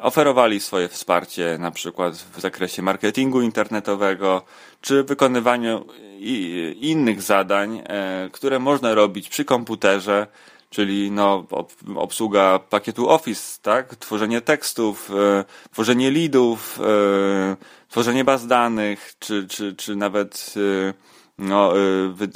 oferowali 0.00 0.60
swoje 0.60 0.88
wsparcie 0.88 1.56
na 1.58 1.70
przykład 1.70 2.14
w 2.14 2.40
zakresie 2.40 2.82
marketingu 2.82 3.40
internetowego, 3.40 4.42
czy 4.80 5.04
wykonywaniu 5.04 5.86
innych 6.80 7.22
zadań, 7.22 7.82
które 8.32 8.58
można 8.58 8.94
robić 8.94 9.28
przy 9.28 9.44
komputerze, 9.44 10.26
czyli 10.70 11.10
no, 11.10 11.46
obsługa 11.96 12.58
pakietu 12.58 13.08
Office, 13.08 13.58
tak? 13.62 13.96
Tworzenie 13.96 14.40
tekstów, 14.40 15.10
e, 15.10 15.44
tworzenie 15.72 16.10
leadów, 16.10 16.80
e, 16.80 17.56
tworzenie 17.88 18.24
baz 18.24 18.46
danych, 18.46 19.14
czy, 19.18 19.48
czy, 19.48 19.76
czy 19.76 19.96
nawet 19.96 20.54
e, 20.56 20.94
no, 21.38 21.78
e, 21.78 22.08
wy, 22.08 22.28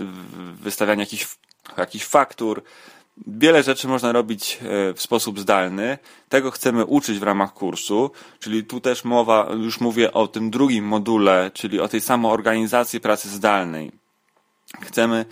wystawianie 0.61 1.03
jakichś, 1.03 1.37
jakichś 1.77 2.05
faktur. 2.05 2.63
Wiele 3.27 3.63
rzeczy 3.63 3.89
można 3.89 4.13
robić 4.13 4.59
e, 4.63 4.95
w 4.95 5.03
sposób 5.03 5.41
zdalny. 5.41 5.99
Tego 6.29 6.51
chcemy 6.51 6.85
uczyć 6.85 7.19
w 7.19 7.23
ramach 7.23 7.53
kursu, 7.53 8.11
czyli 8.39 8.65
tu 8.65 8.81
też 8.81 9.05
mowa, 9.05 9.49
już 9.53 9.81
mówię 9.81 10.13
o 10.13 10.29
tym 10.29 10.51
drugim 10.51 10.85
module, 10.85 11.51
czyli 11.55 11.81
o 11.81 11.89
tej 11.89 12.01
samoorganizacji 12.01 13.01
pracy 13.01 13.29
zdalnej. 13.29 13.93
Chcemy 14.81 15.25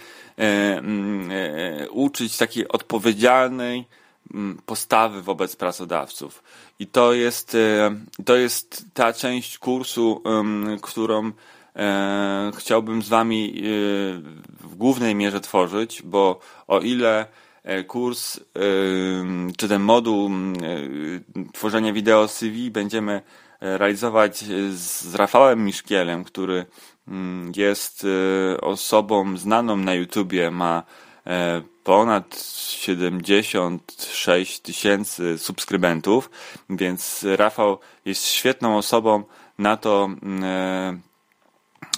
uczyć 1.91 2.37
takiej 2.37 2.69
odpowiedzialnej 2.69 3.85
mm, 4.35 4.59
postawy 4.67 5.23
wobec 5.23 5.57
pracodawców. 5.57 6.43
I 6.79 6.87
to 6.87 7.13
jest, 7.13 7.55
e, 7.55 7.97
to 8.25 8.37
jest 8.37 8.85
ta 8.95 9.13
część 9.13 9.59
kursu, 9.59 10.23
którą 10.83 11.33
chciałbym 12.59 13.03
z 13.03 13.09
Wami 13.09 13.63
w 14.61 14.75
głównej 14.77 15.15
mierze 15.15 15.41
tworzyć, 15.41 16.03
bo 16.03 16.41
o 16.69 16.81
ile 16.81 17.27
kurs 17.87 18.41
czy 19.57 19.69
ten 19.69 19.83
moduł 19.83 20.31
tworzenia 21.53 21.93
wideo 21.93 22.29
CV 22.29 22.71
będziemy 22.71 23.23
realizować 23.63 24.45
z 24.71 25.15
Rafałem 25.15 25.65
Miszkielem, 25.65 26.25
który 26.25 26.67
Mm, 27.09 27.53
jest 27.57 28.07
e, 28.55 28.61
osobą 28.61 29.37
znaną 29.37 29.77
na 29.77 29.95
YouTubie, 29.95 30.51
ma 30.51 30.83
e, 31.27 31.63
ponad 31.85 32.45
76 32.69 34.61
tysięcy 34.61 35.39
subskrybentów, 35.39 36.31
więc 36.71 37.27
Rafał 37.37 37.79
jest 38.05 38.27
świetną 38.27 38.77
osobą 38.77 39.23
na 39.59 39.77
to, 39.77 40.05
mm, 40.23 40.45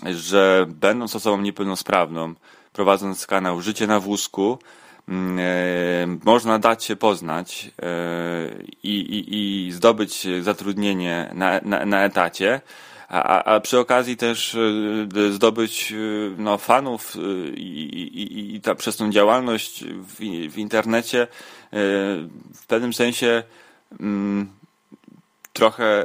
e, 0.07 0.15
że 0.15 0.67
będąc 0.69 1.17
osobą 1.17 1.41
niepełnosprawną, 1.41 2.35
prowadząc 2.73 3.27
kanał 3.27 3.61
Życie 3.61 3.87
na 3.87 4.01
wózku, 4.01 4.59
można 6.25 6.59
dać 6.59 6.85
się 6.85 6.97
poznać 6.97 7.71
i, 8.83 8.97
i, 9.01 9.67
i 9.67 9.73
zdobyć 9.73 10.27
zatrudnienie 10.41 11.31
na, 11.35 11.61
na, 11.63 11.87
na 11.87 12.05
etacie 12.05 12.61
a, 13.15 13.45
a 13.45 13.61
przy 13.61 13.79
okazji 13.79 14.17
też 14.17 14.55
e, 14.55 15.33
zdobyć 15.33 15.93
e, 15.93 15.97
no, 16.39 16.59
fanów 16.59 17.17
e, 17.17 17.21
i, 17.49 17.93
i, 18.23 18.55
i 18.55 18.61
ta, 18.61 18.75
przez 18.75 18.97
tą 18.97 19.11
działalność 19.11 19.85
w, 19.85 20.17
w 20.53 20.59
internecie 20.59 21.27
w 22.55 22.67
pewnym 22.69 22.93
sensie 22.93 23.43
mm, 24.01 24.49
trochę 25.53 26.05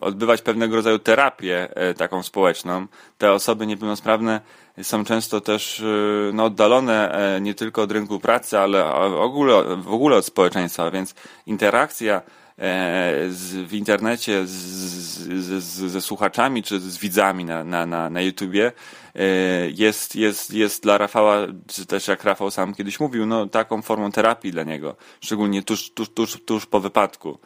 odbywać 0.00 0.42
pewnego 0.42 0.76
rodzaju 0.76 0.98
terapię 0.98 1.68
taką 1.96 2.22
społeczną. 2.22 2.86
Te 3.18 3.32
osoby 3.32 3.66
niepełnosprawne 3.66 4.40
są 4.82 5.04
często 5.04 5.40
też 5.40 5.84
no, 6.32 6.44
oddalone 6.44 7.18
nie 7.40 7.54
tylko 7.54 7.82
od 7.82 7.92
rynku 7.92 8.20
pracy, 8.20 8.58
ale 8.58 8.84
w 9.10 9.20
ogóle, 9.20 9.76
w 9.76 9.92
ogóle 9.92 10.16
od 10.16 10.26
społeczeństwa, 10.26 10.90
więc 10.90 11.14
interakcja 11.46 12.22
E, 12.58 13.26
z, 13.30 13.54
w 13.54 13.74
internecie 13.74 14.46
z, 14.46 14.52
z, 14.52 15.62
ze 15.90 16.00
słuchaczami 16.00 16.62
czy 16.62 16.80
z 16.80 16.98
widzami 16.98 17.44
na, 17.44 17.64
na, 17.64 17.86
na, 17.86 18.10
na 18.10 18.20
YouTubie 18.20 18.72
e, 19.14 19.22
jest, 19.70 20.16
jest, 20.16 20.54
jest 20.54 20.82
dla 20.82 20.98
Rafała, 20.98 21.46
czy 21.66 21.86
też 21.86 22.08
jak 22.08 22.24
Rafał 22.24 22.50
sam 22.50 22.74
kiedyś 22.74 23.00
mówił, 23.00 23.26
no, 23.26 23.46
taką 23.46 23.82
formą 23.82 24.12
terapii 24.12 24.52
dla 24.52 24.62
niego, 24.62 24.96
szczególnie 25.20 25.62
tuż, 25.62 25.90
tuż, 25.90 26.08
tuż, 26.08 26.44
tuż 26.44 26.66
po 26.66 26.80
wypadku. 26.80 27.38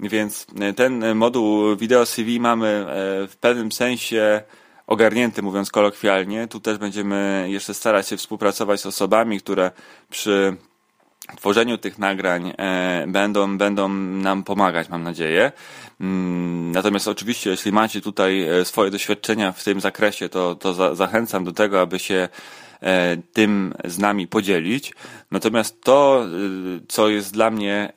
Więc 0.00 0.46
e, 0.60 0.72
ten 0.72 1.14
moduł 1.14 1.76
Video 1.76 2.06
CV 2.06 2.40
mamy 2.40 2.86
w 3.28 3.36
pewnym 3.40 3.72
sensie 3.72 4.42
ogarnięty, 4.86 5.42
mówiąc 5.42 5.70
kolokwialnie. 5.70 6.48
Tu 6.48 6.60
też 6.60 6.78
będziemy 6.78 7.46
jeszcze 7.48 7.74
starać 7.74 8.08
się 8.08 8.16
współpracować 8.16 8.80
z 8.80 8.86
osobami, 8.86 9.40
które 9.40 9.70
przy 10.10 10.56
tworzeniu 11.36 11.78
tych 11.78 11.98
nagrań 11.98 12.52
e, 12.58 13.04
będą, 13.08 13.58
będą 13.58 13.88
nam 13.88 14.42
pomagać, 14.42 14.88
mam 14.88 15.02
nadzieję. 15.02 15.52
Mm, 16.00 16.72
natomiast 16.72 17.08
oczywiście, 17.08 17.50
jeśli 17.50 17.72
macie 17.72 18.00
tutaj 18.00 18.42
e, 18.42 18.64
swoje 18.64 18.90
doświadczenia 18.90 19.52
w 19.52 19.64
tym 19.64 19.80
zakresie, 19.80 20.28
to, 20.28 20.54
to 20.54 20.74
za, 20.74 20.94
zachęcam 20.94 21.44
do 21.44 21.52
tego, 21.52 21.80
aby 21.80 21.98
się 21.98 22.28
tym 23.32 23.74
z 23.84 23.98
nami 23.98 24.26
podzielić. 24.26 24.94
Natomiast 25.30 25.80
to, 25.82 26.26
co 26.88 27.08
jest 27.08 27.32
dla 27.32 27.50
mnie 27.50 27.92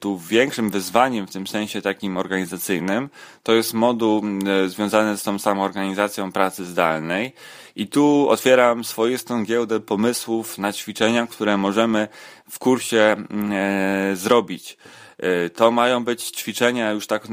tu 0.00 0.18
większym 0.18 0.70
wyzwaniem 0.70 1.26
w 1.26 1.30
tym 1.30 1.46
sensie 1.46 1.82
takim 1.82 2.16
organizacyjnym, 2.16 3.10
to 3.42 3.52
jest 3.52 3.74
moduł 3.74 4.22
związany 4.66 5.16
z 5.16 5.22
tą 5.22 5.38
samą 5.38 5.62
organizacją 5.64 6.32
pracy 6.32 6.64
zdalnej. 6.64 7.32
I 7.76 7.86
tu 7.86 8.28
otwieram 8.28 8.84
swoistą 8.84 9.44
giełdę 9.44 9.80
pomysłów 9.80 10.58
na 10.58 10.72
ćwiczenia, 10.72 11.26
które 11.26 11.56
możemy 11.56 12.08
w 12.50 12.58
kursie 12.58 13.16
e, 13.52 14.16
zrobić. 14.16 14.76
E, 15.18 15.50
to 15.50 15.70
mają 15.70 16.04
być 16.04 16.22
ćwiczenia 16.22 16.90
już 16.90 17.06
tak 17.06 17.28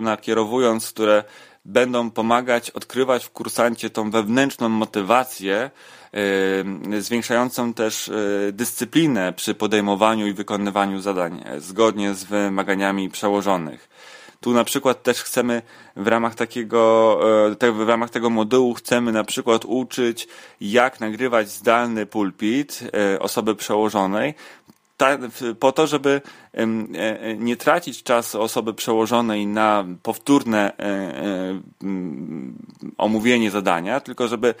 nakierowując, 0.00 0.90
które 0.90 1.24
będą 1.64 2.10
pomagać 2.10 2.70
odkrywać 2.70 3.24
w 3.24 3.30
kursancie 3.30 3.90
tą 3.90 4.10
wewnętrzną 4.10 4.68
motywację, 4.68 5.56
e, 5.56 5.70
zwiększającą 6.98 7.74
też 7.74 8.10
dyscyplinę 8.52 9.32
przy 9.32 9.54
podejmowaniu 9.54 10.26
i 10.26 10.32
wykonywaniu 10.32 11.00
zadań 11.00 11.44
zgodnie 11.58 12.14
z 12.14 12.24
wymaganiami 12.24 13.10
przełożonych. 13.10 13.88
Tu 14.40 14.52
na 14.52 14.64
przykład 14.64 15.02
też 15.02 15.22
chcemy 15.22 15.62
w 15.96 16.06
ramach 16.06 16.34
takiego, 16.34 17.20
e, 17.60 17.72
w 17.72 17.88
ramach 17.88 18.10
tego 18.10 18.30
modułu 18.30 18.74
chcemy 18.74 19.12
na 19.12 19.24
przykład 19.24 19.64
uczyć, 19.64 20.28
jak 20.60 21.00
nagrywać 21.00 21.50
zdalny 21.50 22.06
pulpit 22.06 22.80
e, 23.14 23.18
osoby 23.18 23.54
przełożonej, 23.54 24.34
po 25.60 25.72
to, 25.72 25.86
żeby 25.86 26.20
e, 26.52 26.66
nie 27.36 27.56
tracić 27.56 28.02
czasu 28.02 28.42
osoby 28.42 28.74
przełożonej 28.74 29.46
na 29.46 29.84
powtórne 30.02 30.72
omówienie 32.98 33.50
zadania, 33.50 34.00
tylko 34.00 34.28
żeby 34.28 34.54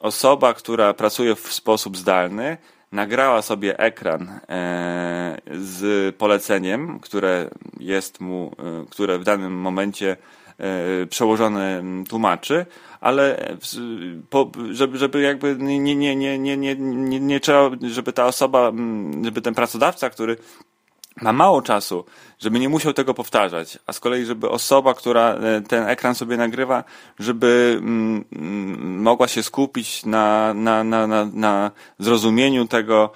osoba, 0.00 0.54
która 0.54 0.94
pracuje 0.94 1.34
w 1.34 1.52
sposób 1.52 1.96
zdalny, 1.96 2.56
nagrała 2.92 3.42
sobie 3.42 3.78
ekran 3.78 4.40
e, 4.48 5.38
z 5.52 6.16
poleceniem, 6.16 7.00
które 7.00 7.50
jest 7.80 8.20
mu, 8.20 8.52
e, 8.58 8.84
które 8.90 9.18
w 9.18 9.24
danym 9.24 9.52
momencie 9.52 10.16
e, 10.58 11.06
przełożony 11.06 11.82
tłumaczy, 12.08 12.66
ale 13.00 13.56
żeby, 14.70 14.98
żeby 14.98 15.20
jakby 15.20 15.56
nie, 15.56 15.78
nie, 15.78 15.94
nie, 15.96 16.16
nie, 16.16 16.38
nie, 16.38 16.56
nie, 16.56 16.76
nie, 16.76 17.20
nie 17.20 17.40
trzeba, 17.40 17.70
żeby 17.82 18.12
ta 18.12 18.26
osoba, 18.26 18.72
żeby 19.24 19.42
ten 19.42 19.54
pracodawca, 19.54 20.10
który 20.10 20.36
ma 21.20 21.32
mało 21.32 21.62
czasu, 21.62 22.04
żeby 22.38 22.58
nie 22.58 22.68
musiał 22.68 22.92
tego 22.92 23.14
powtarzać, 23.14 23.78
a 23.86 23.92
z 23.92 24.00
kolei, 24.00 24.24
żeby 24.24 24.48
osoba, 24.48 24.94
która 24.94 25.34
e, 25.34 25.60
ten 25.60 25.88
ekran 25.88 26.14
sobie 26.14 26.36
nagrywa, 26.36 26.84
żeby 27.18 27.78
mm, 27.78 28.24
mm, 28.32 29.02
mogła 29.02 29.28
się 29.28 29.42
skupić 29.42 30.04
na, 30.04 30.54
na, 30.54 30.84
na, 30.84 31.06
na, 31.06 31.26
na 31.32 31.70
zrozumieniu 31.98 32.66
tego, 32.66 33.12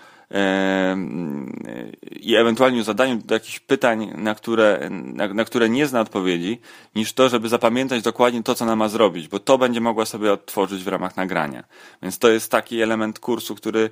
i 2.21 2.37
ewentualnie 2.37 2.85
zadaniu 2.85 3.23
jakichś 3.31 3.61
pytań, 3.61 4.13
na 4.17 4.35
które, 4.35 4.89
na, 4.91 5.29
na, 5.29 5.45
które 5.45 5.69
nie 5.69 5.87
zna 5.87 6.01
odpowiedzi, 6.01 6.61
niż 6.95 7.13
to, 7.13 7.29
żeby 7.29 7.49
zapamiętać 7.49 8.03
dokładnie 8.03 8.43
to, 8.43 8.55
co 8.55 8.65
ona 8.65 8.77
ma 8.77 8.89
zrobić, 8.89 9.29
bo 9.29 9.39
to 9.39 9.59
będzie 9.59 9.81
mogła 9.81 10.05
sobie 10.05 10.33
odtworzyć 10.33 10.85
w 10.85 10.89
ramach 10.89 11.17
nagrania. 11.17 11.65
Więc 12.03 12.19
to 12.19 12.29
jest 12.29 12.51
taki 12.51 12.83
element 12.83 13.19
kursu, 13.19 13.55
który 13.55 13.91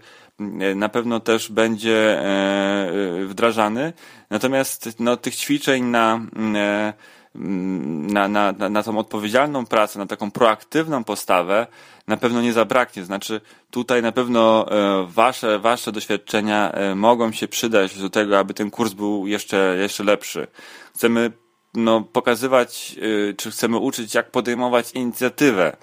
na 0.76 0.88
pewno 0.88 1.20
też 1.20 1.52
będzie 1.52 2.20
e, 2.20 3.24
wdrażany. 3.24 3.92
Natomiast 4.30 5.00
no, 5.00 5.16
tych 5.16 5.36
ćwiczeń 5.36 5.84
na 5.84 6.20
e, 6.54 6.92
na, 7.34 8.28
na, 8.28 8.52
na 8.52 8.82
tą 8.82 8.98
odpowiedzialną 8.98 9.66
pracę, 9.66 9.98
na 9.98 10.06
taką 10.06 10.30
proaktywną 10.30 11.04
postawę 11.04 11.66
na 12.06 12.16
pewno 12.16 12.42
nie 12.42 12.52
zabraknie. 12.52 13.04
Znaczy, 13.04 13.40
tutaj 13.70 14.02
na 14.02 14.12
pewno 14.12 14.66
e, 14.70 15.06
wasze, 15.08 15.58
wasze 15.58 15.92
doświadczenia 15.92 16.72
e, 16.72 16.94
mogą 16.94 17.32
się 17.32 17.48
przydać 17.48 17.98
do 17.98 18.10
tego, 18.10 18.38
aby 18.38 18.54
ten 18.54 18.70
kurs 18.70 18.92
był 18.92 19.26
jeszcze, 19.26 19.76
jeszcze 19.80 20.04
lepszy. 20.04 20.46
Chcemy 20.94 21.32
no, 21.74 22.00
pokazywać, 22.00 22.96
e, 23.30 23.34
czy 23.34 23.50
chcemy 23.50 23.78
uczyć, 23.78 24.14
jak 24.14 24.30
podejmować 24.30 24.92
inicjatywę 24.92 25.76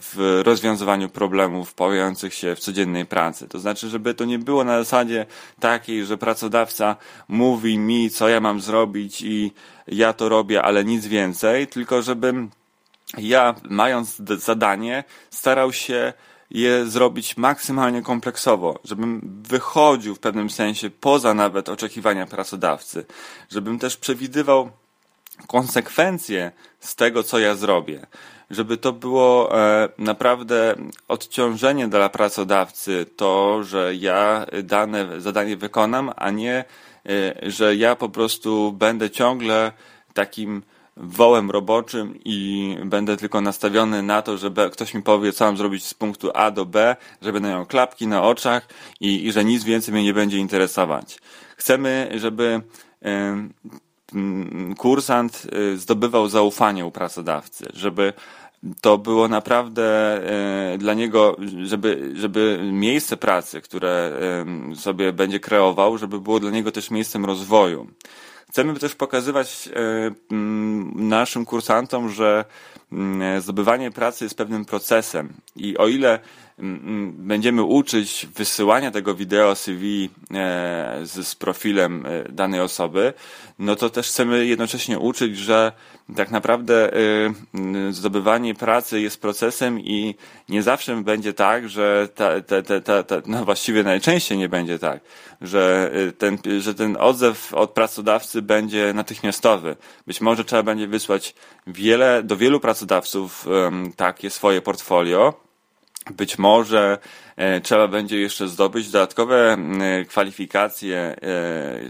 w 0.00 0.40
rozwiązywaniu 0.44 1.08
problemów 1.08 1.74
pojawiających 1.74 2.34
się 2.34 2.54
w 2.54 2.60
codziennej 2.60 3.06
pracy. 3.06 3.48
To 3.48 3.58
znaczy, 3.58 3.88
żeby 3.88 4.14
to 4.14 4.24
nie 4.24 4.38
było 4.38 4.64
na 4.64 4.78
zasadzie 4.78 5.26
takiej, 5.60 6.04
że 6.04 6.18
pracodawca 6.18 6.96
mówi 7.28 7.78
mi, 7.78 8.10
co 8.10 8.28
ja 8.28 8.40
mam 8.40 8.60
zrobić 8.60 9.22
i 9.22 9.52
ja 9.86 10.12
to 10.12 10.28
robię, 10.28 10.62
ale 10.62 10.84
nic 10.84 11.06
więcej, 11.06 11.66
tylko 11.66 12.02
żebym 12.02 12.50
ja, 13.18 13.54
mając 13.70 14.16
zadanie, 14.38 15.04
starał 15.30 15.72
się 15.72 16.12
je 16.50 16.86
zrobić 16.86 17.36
maksymalnie 17.36 18.02
kompleksowo, 18.02 18.78
żebym 18.84 19.42
wychodził 19.48 20.14
w 20.14 20.18
pewnym 20.18 20.50
sensie 20.50 20.90
poza 20.90 21.34
nawet 21.34 21.68
oczekiwania 21.68 22.26
pracodawcy, 22.26 23.06
żebym 23.50 23.78
też 23.78 23.96
przewidywał 23.96 24.70
konsekwencje 25.46 26.52
z 26.80 26.96
tego, 26.96 27.22
co 27.22 27.38
ja 27.38 27.54
zrobię, 27.54 28.06
żeby 28.50 28.76
to 28.76 28.92
było 28.92 29.60
e, 29.60 29.88
naprawdę 29.98 30.74
odciążenie 31.08 31.88
dla 31.88 32.08
pracodawcy, 32.08 33.06
to, 33.16 33.62
że 33.64 33.94
ja 33.94 34.46
dane 34.62 35.20
zadanie 35.20 35.56
wykonam, 35.56 36.12
a 36.16 36.30
nie, 36.30 36.64
e, 37.08 37.50
że 37.50 37.76
ja 37.76 37.96
po 37.96 38.08
prostu 38.08 38.72
będę 38.72 39.10
ciągle 39.10 39.72
takim 40.14 40.62
wołem 40.96 41.50
roboczym 41.50 42.18
i 42.24 42.76
będę 42.84 43.16
tylko 43.16 43.40
nastawiony 43.40 44.02
na 44.02 44.22
to, 44.22 44.38
żeby 44.38 44.70
ktoś 44.70 44.94
mi 44.94 45.02
powie, 45.02 45.32
co 45.32 45.44
mam 45.44 45.56
zrobić 45.56 45.86
z 45.86 45.94
punktu 45.94 46.30
A 46.34 46.50
do 46.50 46.66
B, 46.66 46.96
że 47.22 47.32
będę 47.32 47.48
miał 47.48 47.66
klapki 47.66 48.06
na 48.06 48.22
oczach 48.22 48.68
i, 49.00 49.26
i 49.26 49.32
że 49.32 49.44
nic 49.44 49.64
więcej 49.64 49.94
mnie 49.94 50.04
nie 50.04 50.14
będzie 50.14 50.38
interesować. 50.38 51.18
Chcemy, 51.56 52.10
żeby 52.14 52.62
kursant 54.78 55.46
y, 55.72 55.78
zdobywał 55.78 56.28
zaufanie 56.28 56.86
u 56.86 56.90
pracodawcy, 56.90 57.66
żeby 57.74 58.12
to 58.80 58.98
było 58.98 59.28
naprawdę 59.28 59.84
e, 60.72 60.78
dla 60.78 60.94
niego, 60.94 61.36
żeby, 61.64 62.12
żeby 62.14 62.60
miejsce 62.72 63.16
pracy, 63.16 63.60
które 63.60 64.12
sobie 64.74 65.12
będzie 65.12 65.40
kreował, 65.40 65.98
żeby 65.98 66.20
było 66.20 66.40
dla 66.40 66.50
niego 66.50 66.72
też 66.72 66.90
miejscem 66.90 67.24
rozwoju. 67.24 67.86
Chcemy 68.50 68.74
też 68.74 68.94
pokazywać 68.94 69.68
e, 69.68 70.34
naszym 70.94 71.44
kursantom, 71.44 72.10
że 72.10 72.44
zdobywanie 73.38 73.90
pracy 73.90 74.24
jest 74.24 74.36
pewnym 74.36 74.64
procesem. 74.64 75.32
I 75.56 75.78
o 75.78 75.88
ile 75.88 76.18
będziemy 77.12 77.62
uczyć 77.62 78.28
wysyłania 78.34 78.90
tego 78.90 79.14
wideo 79.14 79.54
CV 79.54 80.10
e, 80.34 81.00
z, 81.02 81.28
z 81.28 81.34
profilem 81.34 82.06
e, 82.06 82.32
danej 82.32 82.60
osoby, 82.60 83.12
no 83.58 83.76
to 83.76 83.90
też 83.90 84.08
chcemy 84.08 84.46
jednocześnie 84.46 84.98
uczyć, 84.98 85.38
że 85.38 85.72
tak 86.16 86.30
naprawdę 86.30 86.92
e, 86.92 86.98
zdobywanie 87.90 88.54
pracy 88.54 89.00
jest 89.00 89.20
procesem 89.20 89.80
i 89.80 90.14
nie 90.48 90.62
zawsze 90.62 90.96
będzie 90.96 91.32
tak, 91.32 91.68
że 91.68 92.08
ta, 92.14 92.40
ta, 92.40 92.80
ta, 92.80 93.02
ta, 93.02 93.16
no 93.26 93.44
właściwie 93.44 93.82
najczęściej 93.82 94.38
nie 94.38 94.48
będzie 94.48 94.78
tak, 94.78 95.00
że 95.40 95.90
ten, 96.18 96.38
że 96.60 96.74
ten 96.74 96.96
odzew 97.00 97.54
od 97.54 97.70
pracodawcy 97.70 98.42
będzie 98.42 98.92
natychmiastowy. 98.94 99.76
Być 100.06 100.20
może 100.20 100.44
trzeba 100.44 100.62
będzie 100.62 100.88
wysłać 100.88 101.34
wiele, 101.66 102.22
do 102.22 102.36
wielu 102.36 102.60
pracodawców 102.60 103.46
takie 103.96 104.30
swoje 104.30 104.62
portfolio, 104.62 105.45
być 106.10 106.38
może 106.38 106.98
e, 107.36 107.60
trzeba 107.60 107.88
będzie 107.88 108.20
jeszcze 108.20 108.48
zdobyć 108.48 108.90
dodatkowe 108.90 109.56
kwalifikacje 110.08 110.98
e, 110.98 111.16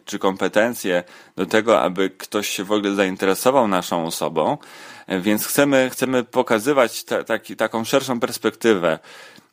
czy 0.05 0.19
kompetencje 0.19 1.05
do 1.37 1.47
tego, 1.47 1.81
aby 1.81 2.11
ktoś 2.11 2.49
się 2.49 2.65
w 2.65 2.73
ogóle 2.73 2.95
zainteresował 2.95 3.69
naszą 3.69 4.07
osobą. 4.07 4.59
E, 5.07 5.21
więc 5.21 5.47
chcemy, 5.47 5.91
chcemy 5.91 6.25
pokazywać 6.25 7.05
ta, 7.05 7.25
taki, 7.25 7.57
taką 7.57 7.85
szerszą 7.85 8.21
perspektywę. 8.21 8.99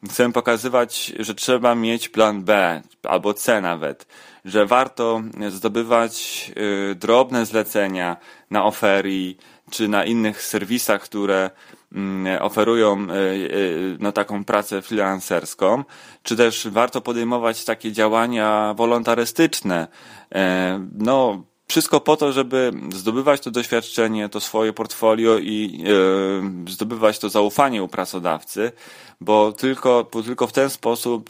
Chcemy 0.10 0.34
pokazywać, 0.34 1.13
że 1.19 1.36
trzeba 1.36 1.76
mieć 1.76 2.10
plan 2.10 2.43
B 2.43 2.82
albo 3.04 3.34
C 3.34 3.62
nawet, 3.62 4.08
że 4.45 4.65
warto 4.65 5.21
zdobywać 5.49 6.52
drobne 6.95 7.45
zlecenia 7.45 8.17
na 8.52 8.65
oferii 8.65 9.38
czy 9.71 9.88
na 9.88 10.06
innych 10.06 10.43
serwisach, 10.43 11.02
które 11.02 11.49
oferują 12.40 13.08
e, 13.10 13.14
e, 13.14 13.18
no, 14.00 14.12
taką 14.12 14.46
pracę 14.46 14.82
freelancerską, 14.82 15.84
czy 16.24 16.36
też 16.36 16.68
warto 16.68 17.02
podejmować 17.02 17.66
takie 17.66 17.92
działania 17.92 18.74
wolontarystyczne. 18.78 19.88
E, 20.36 20.88
no, 20.98 21.44
wszystko 21.68 22.00
po 22.00 22.18
to, 22.18 22.32
żeby 22.32 22.72
zdobywać 22.94 23.42
to 23.42 23.52
doświadczenie, 23.52 24.30
to 24.30 24.40
swoje 24.40 24.74
portfolio 24.74 25.38
i 25.38 25.84
zdobywać 26.68 27.20
to 27.20 27.30
zaufanie 27.30 27.84
u 27.84 27.88
pracodawcy, 27.88 28.72
bo 29.22 29.52
tylko, 29.52 30.08
bo 30.14 30.24
tylko 30.24 30.48
w 30.48 30.54
ten 30.54 30.70
sposób 30.70 31.30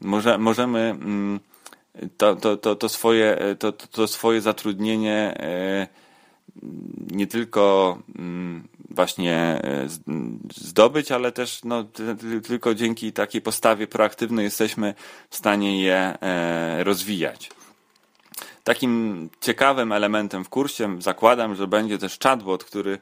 może, 0.00 0.38
możemy 0.38 0.80
mm, 0.80 1.40
to, 2.16 2.36
to, 2.36 2.56
to, 2.56 2.76
to, 2.76 2.88
swoje, 2.88 3.38
to, 3.58 3.72
to 3.72 4.08
swoje 4.08 4.40
zatrudnienie 4.40 5.34
nie 7.10 7.26
tylko 7.26 7.98
mm, 8.18 8.68
właśnie 8.90 9.36
e, 9.36 9.86
zdobyć, 10.54 11.12
ale 11.12 11.32
też 11.32 11.60
no, 11.64 11.84
tylko 12.46 12.74
dzięki 12.74 13.12
takiej 13.12 13.42
postawie 13.42 13.86
proaktywnej 13.86 14.44
jesteśmy 14.44 14.94
w 15.30 15.36
stanie 15.36 15.82
je 15.82 15.96
e, 15.96 16.84
rozwijać. 16.84 17.50
Takim 18.64 19.28
ciekawym 19.40 19.92
elementem 19.92 20.44
w 20.44 20.48
kursie 20.48 21.02
zakładam, 21.02 21.54
że 21.54 21.66
będzie 21.66 21.98
też 21.98 22.18
chatbot, 22.22 22.64
który 22.64 22.98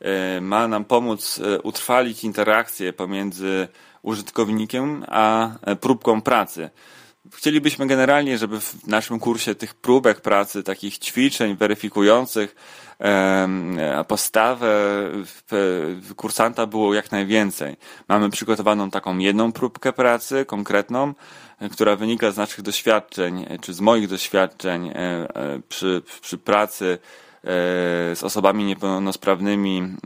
e, 0.00 0.40
ma 0.40 0.68
nam 0.68 0.84
pomóc 0.84 1.40
utrwalić 1.62 2.24
interakcję 2.24 2.92
pomiędzy 2.92 3.68
użytkownikiem 4.02 5.04
a 5.08 5.50
próbką 5.80 6.22
pracy. 6.22 6.70
Chcielibyśmy 7.34 7.86
generalnie, 7.86 8.38
żeby 8.38 8.60
w 8.60 8.86
naszym 8.86 9.20
kursie 9.20 9.54
tych 9.54 9.74
próbek 9.74 10.20
pracy, 10.20 10.62
takich 10.62 10.98
ćwiczeń 10.98 11.56
weryfikujących 11.56 12.56
postawę 14.08 14.70
kursanta 16.16 16.66
było 16.66 16.94
jak 16.94 17.12
najwięcej. 17.12 17.76
Mamy 18.08 18.30
przygotowaną 18.30 18.90
taką 18.90 19.18
jedną 19.18 19.52
próbkę 19.52 19.92
pracy 19.92 20.44
konkretną, 20.44 21.14
która 21.72 21.96
wynika 21.96 22.30
z 22.30 22.36
naszych 22.36 22.62
doświadczeń, 22.62 23.46
czy 23.60 23.74
z 23.74 23.80
moich 23.80 24.08
doświadczeń 24.08 24.88
e, 24.88 24.94
e, 24.94 25.26
przy, 25.68 26.02
przy 26.20 26.38
pracy 26.38 26.98
e, 27.44 27.48
z 28.16 28.22
osobami 28.22 28.64
niepełnosprawnymi 28.64 29.96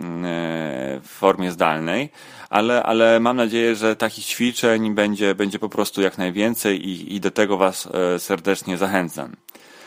w 1.02 1.08
formie 1.08 1.52
zdalnej, 1.52 2.10
ale, 2.50 2.82
ale 2.82 3.20
mam 3.20 3.36
nadzieję, 3.36 3.76
że 3.76 3.96
takich 3.96 4.24
ćwiczeń 4.24 4.94
będzie, 4.94 5.34
będzie 5.34 5.58
po 5.58 5.68
prostu 5.68 6.02
jak 6.02 6.18
najwięcej 6.18 6.88
i, 6.88 7.14
i 7.14 7.20
do 7.20 7.30
tego 7.30 7.56
Was 7.56 7.88
serdecznie 8.18 8.76
zachęcam. 8.76 9.36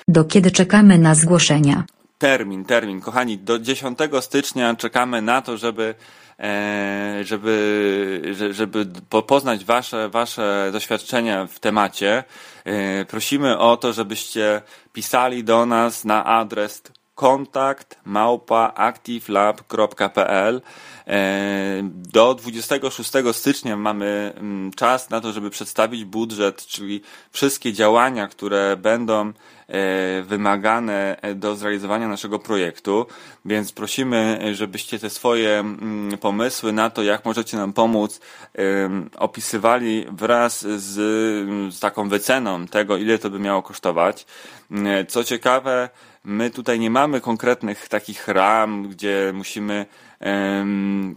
Do 0.07 0.23
kiedy 0.23 0.51
czekamy 0.51 0.97
na 0.97 1.15
zgłoszenia? 1.15 1.83
Termin, 2.19 2.65
termin. 2.65 3.01
Kochani, 3.01 3.37
do 3.37 3.59
10 3.59 3.99
stycznia 4.21 4.75
czekamy 4.75 5.21
na 5.21 5.41
to, 5.41 5.57
żeby 5.57 5.95
e, 6.39 7.19
żeby, 7.23 8.21
żeby 8.51 8.85
poznać 9.27 9.65
wasze, 9.65 10.09
wasze 10.09 10.69
doświadczenia 10.71 11.47
w 11.47 11.59
temacie. 11.59 12.23
E, 12.65 13.05
prosimy 13.05 13.57
o 13.57 13.77
to, 13.77 13.93
żebyście 13.93 14.61
pisali 14.93 15.43
do 15.43 15.65
nas 15.65 16.05
na 16.05 16.25
adres 16.25 16.83
kontakt 17.15 17.99
małpa 18.05 18.73
activelab.pl 18.75 20.55
e, 20.55 20.61
do 21.83 22.35
26 22.35 23.11
stycznia 23.31 23.77
mamy 23.77 24.33
mm, 24.35 24.71
czas 24.71 25.09
na 25.09 25.21
to, 25.21 25.33
żeby 25.33 25.49
przedstawić 25.49 26.05
budżet, 26.05 26.65
czyli 26.65 27.01
wszystkie 27.31 27.73
działania, 27.73 28.27
które 28.27 28.77
będą 28.77 29.33
E, 29.69 30.21
wymagane 30.21 31.17
do 31.35 31.55
zrealizowania 31.55 32.07
naszego 32.07 32.39
projektu, 32.39 33.05
więc 33.45 33.71
prosimy, 33.71 34.39
żebyście 34.53 34.99
te 34.99 35.09
swoje 35.09 35.59
mm, 35.59 36.17
pomysły 36.17 36.73
na 36.73 36.89
to, 36.89 37.03
jak 37.03 37.25
możecie 37.25 37.57
nam 37.57 37.73
pomóc, 37.73 38.19
opisywali 39.17 40.05
wraz 40.11 40.61
z, 40.61 40.93
z 41.73 41.79
taką 41.79 42.09
wyceną 42.09 42.67
tego, 42.67 42.97
ile 42.97 43.17
to 43.17 43.29
by 43.29 43.39
miało 43.39 43.61
kosztować. 43.61 44.25
E, 44.71 45.05
co 45.05 45.23
ciekawe, 45.23 45.89
my 46.23 46.49
tutaj 46.49 46.79
nie 46.79 46.89
mamy 46.89 47.21
konkretnych 47.21 47.87
takich 47.87 48.27
ram, 48.27 48.89
gdzie 48.89 49.31
musimy 49.35 49.85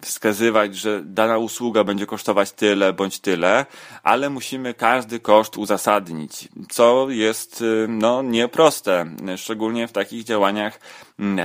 wskazywać, 0.02 0.76
że 0.76 1.02
dana 1.04 1.38
usługa 1.38 1.84
będzie 1.84 2.06
kosztować 2.06 2.52
tyle 2.52 2.92
bądź 2.92 3.20
tyle, 3.20 3.66
ale 4.02 4.30
musimy 4.30 4.74
każdy 4.74 5.20
koszt 5.20 5.56
uzasadnić, 5.58 6.48
co 6.70 7.06
jest 7.10 7.64
no, 7.88 8.22
nieproste, 8.22 9.06
szczególnie 9.36 9.88
w 9.88 9.92
takich 9.92 10.24
działaniach 10.24 10.80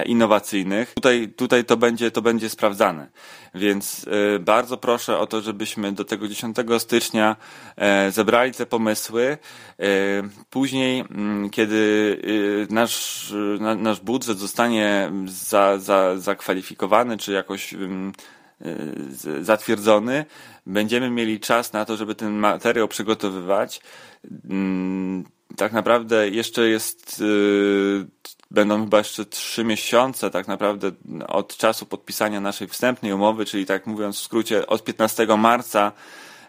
innowacyjnych. 0.06 0.94
Tutaj, 0.94 1.34
tutaj 1.36 1.66
to, 1.66 1.78
będzie, 1.78 2.12
to 2.12 2.22
będzie 2.22 2.50
sprawdzane. 2.50 3.10
Więc 3.56 4.08
y, 4.36 4.40
bardzo 4.40 4.78
proszę 4.78 5.18
o 5.18 5.28
to, 5.28 5.42
żebyśmy 5.42 5.92
do 5.92 6.06
tego 6.06 6.28
10 6.28 6.58
stycznia 6.80 7.36
e, 7.76 8.12
zebrali 8.12 8.52
te 8.52 8.66
pomysły. 8.66 9.38
E, 9.80 9.86
później, 10.50 11.00
mm, 11.00 11.50
kiedy 11.50 12.68
nasz, 12.70 13.34
nasz 13.78 14.00
budżet 14.00 14.40
zostanie 14.40 15.12
za, 15.26 15.78
za, 15.78 16.18
zakwalifikowany, 16.18 17.18
czy 17.18 17.32
jakoś 17.32 17.76
zatwierdzony, 19.42 20.26
będziemy 20.66 21.10
mieli 21.10 21.40
czas 21.40 21.74
na 21.74 21.86
to, 21.86 21.98
żeby 21.98 22.16
ten 22.16 22.34
materiał 22.34 22.88
przygotowywać. 22.88 23.82
Tak 25.58 25.74
naprawdę 25.74 26.30
jeszcze 26.30 26.70
jest, 26.70 27.24
będą 28.52 28.84
chyba 28.84 28.98
jeszcze 28.98 29.26
trzy 29.26 29.64
miesiące 29.64 30.32
tak 30.32 30.48
naprawdę 30.48 30.92
od 31.28 31.58
czasu 31.58 31.86
podpisania 31.86 32.42
naszej 32.42 32.68
wstępnej 32.68 33.14
umowy, 33.14 33.46
czyli 33.46 33.66
tak 33.66 33.88
mówiąc 33.88 34.18
w 34.18 34.24
skrócie 34.24 34.68
od 34.68 34.84
15 34.84 35.28
marca 35.38 35.92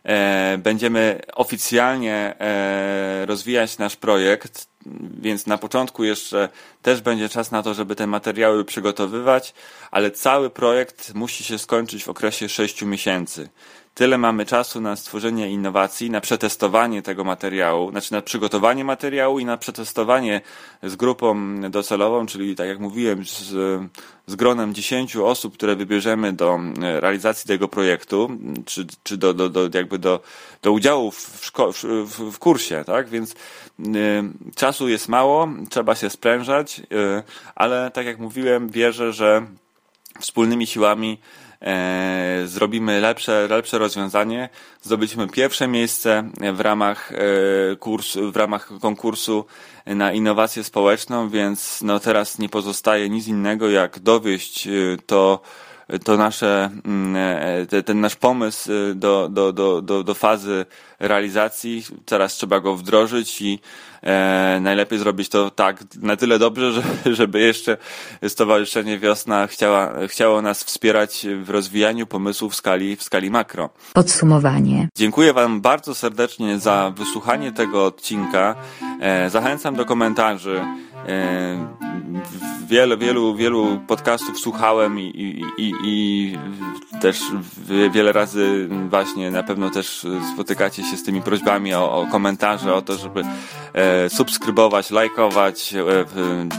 E, 0.08 0.58
będziemy 0.58 1.20
oficjalnie 1.34 2.34
e, 2.40 3.26
rozwijać 3.26 3.78
nasz 3.78 3.96
projekt, 3.96 4.68
więc 5.20 5.46
na 5.46 5.58
początku 5.58 6.04
jeszcze 6.04 6.48
też 6.82 7.00
będzie 7.00 7.28
czas 7.28 7.50
na 7.50 7.62
to, 7.62 7.74
żeby 7.74 7.96
te 7.96 8.06
materiały 8.06 8.64
przygotowywać, 8.64 9.54
ale 9.90 10.10
cały 10.10 10.50
projekt 10.50 11.14
musi 11.14 11.44
się 11.44 11.58
skończyć 11.58 12.04
w 12.04 12.08
okresie 12.08 12.48
6 12.48 12.82
miesięcy 12.82 13.48
tyle 13.98 14.18
mamy 14.18 14.46
czasu 14.46 14.80
na 14.80 14.96
stworzenie 14.96 15.50
innowacji, 15.50 16.10
na 16.10 16.20
przetestowanie 16.20 17.02
tego 17.02 17.24
materiału, 17.24 17.90
znaczy 17.90 18.12
na 18.12 18.22
przygotowanie 18.22 18.84
materiału 18.84 19.38
i 19.38 19.44
na 19.44 19.56
przetestowanie 19.56 20.40
z 20.82 20.96
grupą 20.96 21.60
docelową, 21.70 22.26
czyli 22.26 22.56
tak 22.56 22.68
jak 22.68 22.78
mówiłem, 22.80 23.24
z, 23.24 23.46
z 24.26 24.36
gronem 24.36 24.74
10 24.74 25.16
osób, 25.16 25.54
które 25.54 25.76
wybierzemy 25.76 26.32
do 26.32 26.58
realizacji 26.80 27.48
tego 27.48 27.68
projektu, 27.68 28.30
czy, 28.66 28.86
czy 29.02 29.16
do, 29.16 29.34
do, 29.34 29.48
do, 29.48 29.78
jakby 29.78 29.98
do, 29.98 30.20
do 30.62 30.72
udziału 30.72 31.10
w, 31.10 31.40
szko- 31.42 31.72
w, 32.06 32.32
w 32.32 32.38
kursie, 32.38 32.84
tak? 32.86 33.08
Więc 33.08 33.32
y, 33.32 33.34
czasu 34.56 34.88
jest 34.88 35.08
mało, 35.08 35.48
trzeba 35.70 35.94
się 35.94 36.10
sprężać, 36.10 36.80
y, 36.80 36.84
ale 37.54 37.90
tak 37.90 38.06
jak 38.06 38.18
mówiłem, 38.18 38.68
wierzę, 38.68 39.12
że 39.12 39.46
wspólnymi 40.20 40.66
siłami 40.66 41.18
e, 41.62 42.42
zrobimy 42.44 43.00
lepsze, 43.00 43.48
lepsze 43.48 43.78
rozwiązanie. 43.78 44.48
Zdobyliśmy 44.82 45.28
pierwsze 45.28 45.68
miejsce 45.68 46.30
w 46.52 46.60
ramach 46.60 47.12
e, 47.12 47.76
kursu, 47.76 48.32
w 48.32 48.36
ramach 48.36 48.70
konkursu 48.80 49.44
na 49.86 50.12
innowację 50.12 50.64
społeczną, 50.64 51.28
więc 51.28 51.82
no 51.82 52.00
teraz 52.00 52.38
nie 52.38 52.48
pozostaje 52.48 53.08
nic 53.08 53.26
innego 53.28 53.70
jak 53.70 53.98
dowieść 53.98 54.66
e, 54.66 54.70
to 55.06 55.40
to 56.04 56.16
nasze, 56.16 56.70
mm, 56.84 57.16
e, 57.72 57.82
ten 57.82 58.00
nasz 58.00 58.16
pomysł 58.16 58.72
e, 58.72 58.94
do, 58.94 59.28
do, 59.28 59.52
do, 59.52 59.82
do, 59.82 60.04
do 60.04 60.14
fazy 60.14 60.66
realizacji. 61.00 61.84
Teraz 62.04 62.32
trzeba 62.32 62.60
go 62.60 62.76
wdrożyć 62.76 63.42
i 63.42 63.60
e, 64.02 64.58
najlepiej 64.60 64.98
zrobić 64.98 65.28
to 65.28 65.50
tak 65.50 65.84
na 66.02 66.16
tyle 66.16 66.38
dobrze, 66.38 66.72
że, 66.76 66.82
żeby 67.14 67.40
jeszcze 67.40 67.76
Stowarzyszenie 68.28 68.98
Wiosna 68.98 69.46
chciała, 69.46 69.92
chciało 70.06 70.42
nas 70.42 70.64
wspierać 70.64 71.26
w 71.42 71.50
rozwijaniu 71.50 72.06
pomysłów 72.06 72.52
w 72.52 72.56
skali, 72.56 72.96
w 72.96 73.02
skali 73.02 73.30
makro. 73.30 73.70
Podsumowanie. 73.92 74.88
Dziękuję 74.96 75.32
Wam 75.32 75.60
bardzo 75.60 75.94
serdecznie 75.94 76.58
za 76.58 76.92
wysłuchanie 76.96 77.52
tego 77.52 77.84
odcinka. 77.84 78.54
E, 79.00 79.30
zachęcam 79.30 79.74
do 79.74 79.84
komentarzy. 79.84 80.60
E, 81.06 81.68
wiele, 82.66 82.96
wielu, 82.96 83.34
wielu 83.34 83.80
podcastów 83.86 84.40
słuchałem 84.40 85.00
i, 85.00 85.02
i, 85.02 85.44
i, 85.62 85.74
i 85.84 86.38
też 87.00 87.20
wiele 87.90 88.12
razy 88.12 88.68
właśnie 88.90 89.30
na 89.30 89.42
pewno 89.42 89.70
też 89.70 90.06
spotykacie 90.34 90.82
się 90.82 90.96
z 90.96 91.02
tymi 91.02 91.22
prośbami 91.22 91.74
o, 91.74 91.92
o 92.00 92.06
komentarze, 92.06 92.74
o 92.74 92.82
to, 92.82 92.96
żeby 92.96 93.22
e, 93.72 94.10
subskrybować, 94.10 94.90
lajkować, 94.90 95.74
e, 95.74 96.04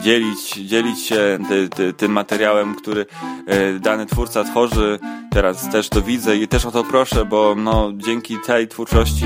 dzielić, 0.01 0.53
dzielić 0.53 0.99
się 0.99 1.39
ty, 1.49 1.69
ty, 1.69 1.93
tym 1.93 2.11
materiałem, 2.11 2.75
który 2.75 3.05
dany 3.79 4.05
twórca 4.05 4.43
tworzy. 4.43 4.99
Teraz 5.31 5.69
też 5.69 5.89
to 5.89 6.01
widzę 6.01 6.37
i 6.37 6.47
też 6.47 6.65
o 6.65 6.71
to 6.71 6.83
proszę, 6.83 7.25
bo 7.25 7.55
no, 7.57 7.91
dzięki 7.95 8.37
tej 8.45 8.67
twórczości 8.67 9.25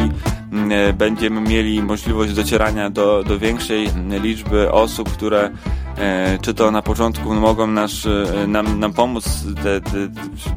będziemy 0.94 1.42
mieli 1.42 1.84
możliwość 1.84 2.34
docierania 2.34 2.90
do, 2.90 3.24
do 3.24 3.40
większej 3.40 3.88
liczby 4.22 4.72
osób, 4.72 5.10
które 5.14 5.52
E, 5.98 6.38
czy 6.42 6.54
to 6.54 6.72
na 6.72 6.82
początku 6.82 7.34
mogą 7.34 7.68
nasz, 7.68 8.06
e, 8.06 8.48
nam, 8.48 8.80
nam 8.80 8.94
pomóc 8.94 9.46
te, 9.64 9.82
te, 9.82 9.92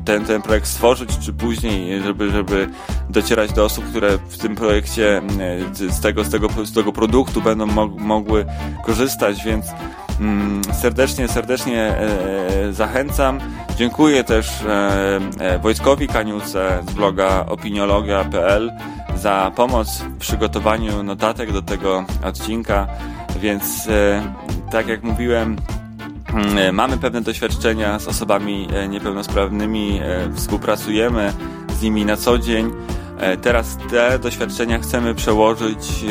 ten, 0.04 0.24
ten 0.24 0.42
projekt 0.42 0.66
stworzyć, 0.66 1.18
czy 1.18 1.32
później, 1.32 2.02
żeby, 2.02 2.30
żeby 2.30 2.68
docierać 3.10 3.52
do 3.52 3.64
osób, 3.64 3.84
które 3.84 4.18
w 4.28 4.38
tym 4.38 4.54
projekcie 4.54 5.16
e, 5.18 5.90
z 5.90 6.00
tego, 6.00 6.24
z 6.24 6.30
tego, 6.30 6.48
z 6.64 6.72
tego 6.72 6.92
produktu 6.92 7.42
będą 7.42 7.66
mogły 7.98 8.46
korzystać, 8.84 9.44
więc 9.44 9.66
serdecznie, 10.72 11.28
serdecznie 11.28 11.94
zachęcam. 12.70 13.40
Dziękuję 13.76 14.24
też 14.24 14.64
Wojtkowi 15.62 16.08
Kaniuce 16.08 16.82
z 16.90 16.94
bloga 16.94 17.44
opiniologia.pl 17.48 18.72
za 19.16 19.52
pomoc 19.56 19.98
w 19.98 20.18
przygotowaniu 20.18 21.02
notatek 21.02 21.52
do 21.52 21.62
tego 21.62 22.04
odcinka, 22.24 22.86
więc 23.40 23.88
tak 24.70 24.88
jak 24.88 25.02
mówiłem, 25.02 25.56
mm, 26.34 26.74
mamy 26.74 26.98
pewne 26.98 27.20
doświadczenia 27.20 27.98
z 27.98 28.08
osobami 28.08 28.68
e, 28.74 28.88
niepełnosprawnymi, 28.88 30.00
e, 30.02 30.32
współpracujemy 30.34 31.32
z 31.78 31.82
nimi 31.82 32.04
na 32.04 32.16
co 32.16 32.38
dzień. 32.38 32.72
E, 33.18 33.36
teraz 33.36 33.78
te 33.90 34.18
doświadczenia 34.18 34.78
chcemy 34.78 35.14
przełożyć 35.14 36.04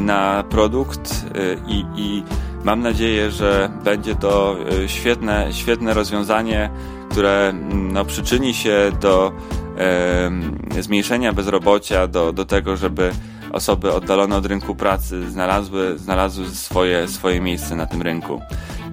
na 0.00 0.44
produkt 0.50 1.26
i, 1.66 1.84
i 1.96 2.22
mam 2.64 2.82
nadzieję, 2.82 3.30
że 3.30 3.70
będzie 3.84 4.14
to 4.14 4.56
świetne, 4.86 5.48
świetne 5.52 5.94
rozwiązanie, 5.94 6.70
które 7.10 7.48
mm, 7.48 7.92
no, 7.92 8.04
przyczyni 8.04 8.54
się 8.54 8.92
do 9.00 9.32
e, 9.78 10.82
zmniejszenia 10.82 11.32
bezrobocia, 11.32 12.06
do, 12.06 12.32
do 12.32 12.44
tego, 12.44 12.76
żeby 12.76 13.12
osoby 13.52 13.92
oddalone 13.92 14.36
od 14.36 14.46
rynku 14.46 14.74
pracy 14.74 15.30
znalazły, 15.30 15.98
znalazły 15.98 16.50
swoje, 16.50 17.08
swoje 17.08 17.40
miejsce 17.40 17.76
na 17.76 17.86
tym 17.86 18.02
rynku. 18.02 18.40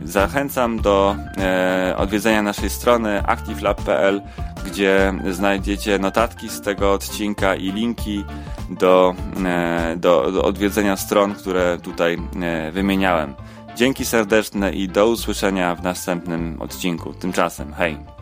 Zachęcam 0.04 0.82
do 0.82 1.16
e, 1.38 1.96
odwiedzenia 1.98 2.42
naszej 2.42 2.70
strony 2.70 3.24
activelab.pl, 3.28 4.22
gdzie 4.66 5.14
znajdziecie 5.32 6.00
notatki 6.00 6.50
z 6.50 6.62
tego 6.62 6.94
odcinka 6.94 7.56
i 7.56 7.72
linki 7.72 8.24
do, 8.70 9.16
e, 9.46 9.96
do, 9.98 10.32
do 10.32 10.44
odwiedzenia 10.44 10.98
stron, 10.98 11.34
które 11.34 11.78
tutaj 11.84 12.18
e, 12.42 12.72
wymieniałem. 12.72 13.34
Dzięki 13.76 14.06
serdeczne 14.06 14.74
i 14.74 14.88
do 14.88 15.08
usłyszenia 15.08 15.76
w 15.76 15.84
następnym 15.84 16.62
odcinku. 16.62 17.14
Tymczasem, 17.14 17.74
hej! 17.74 18.15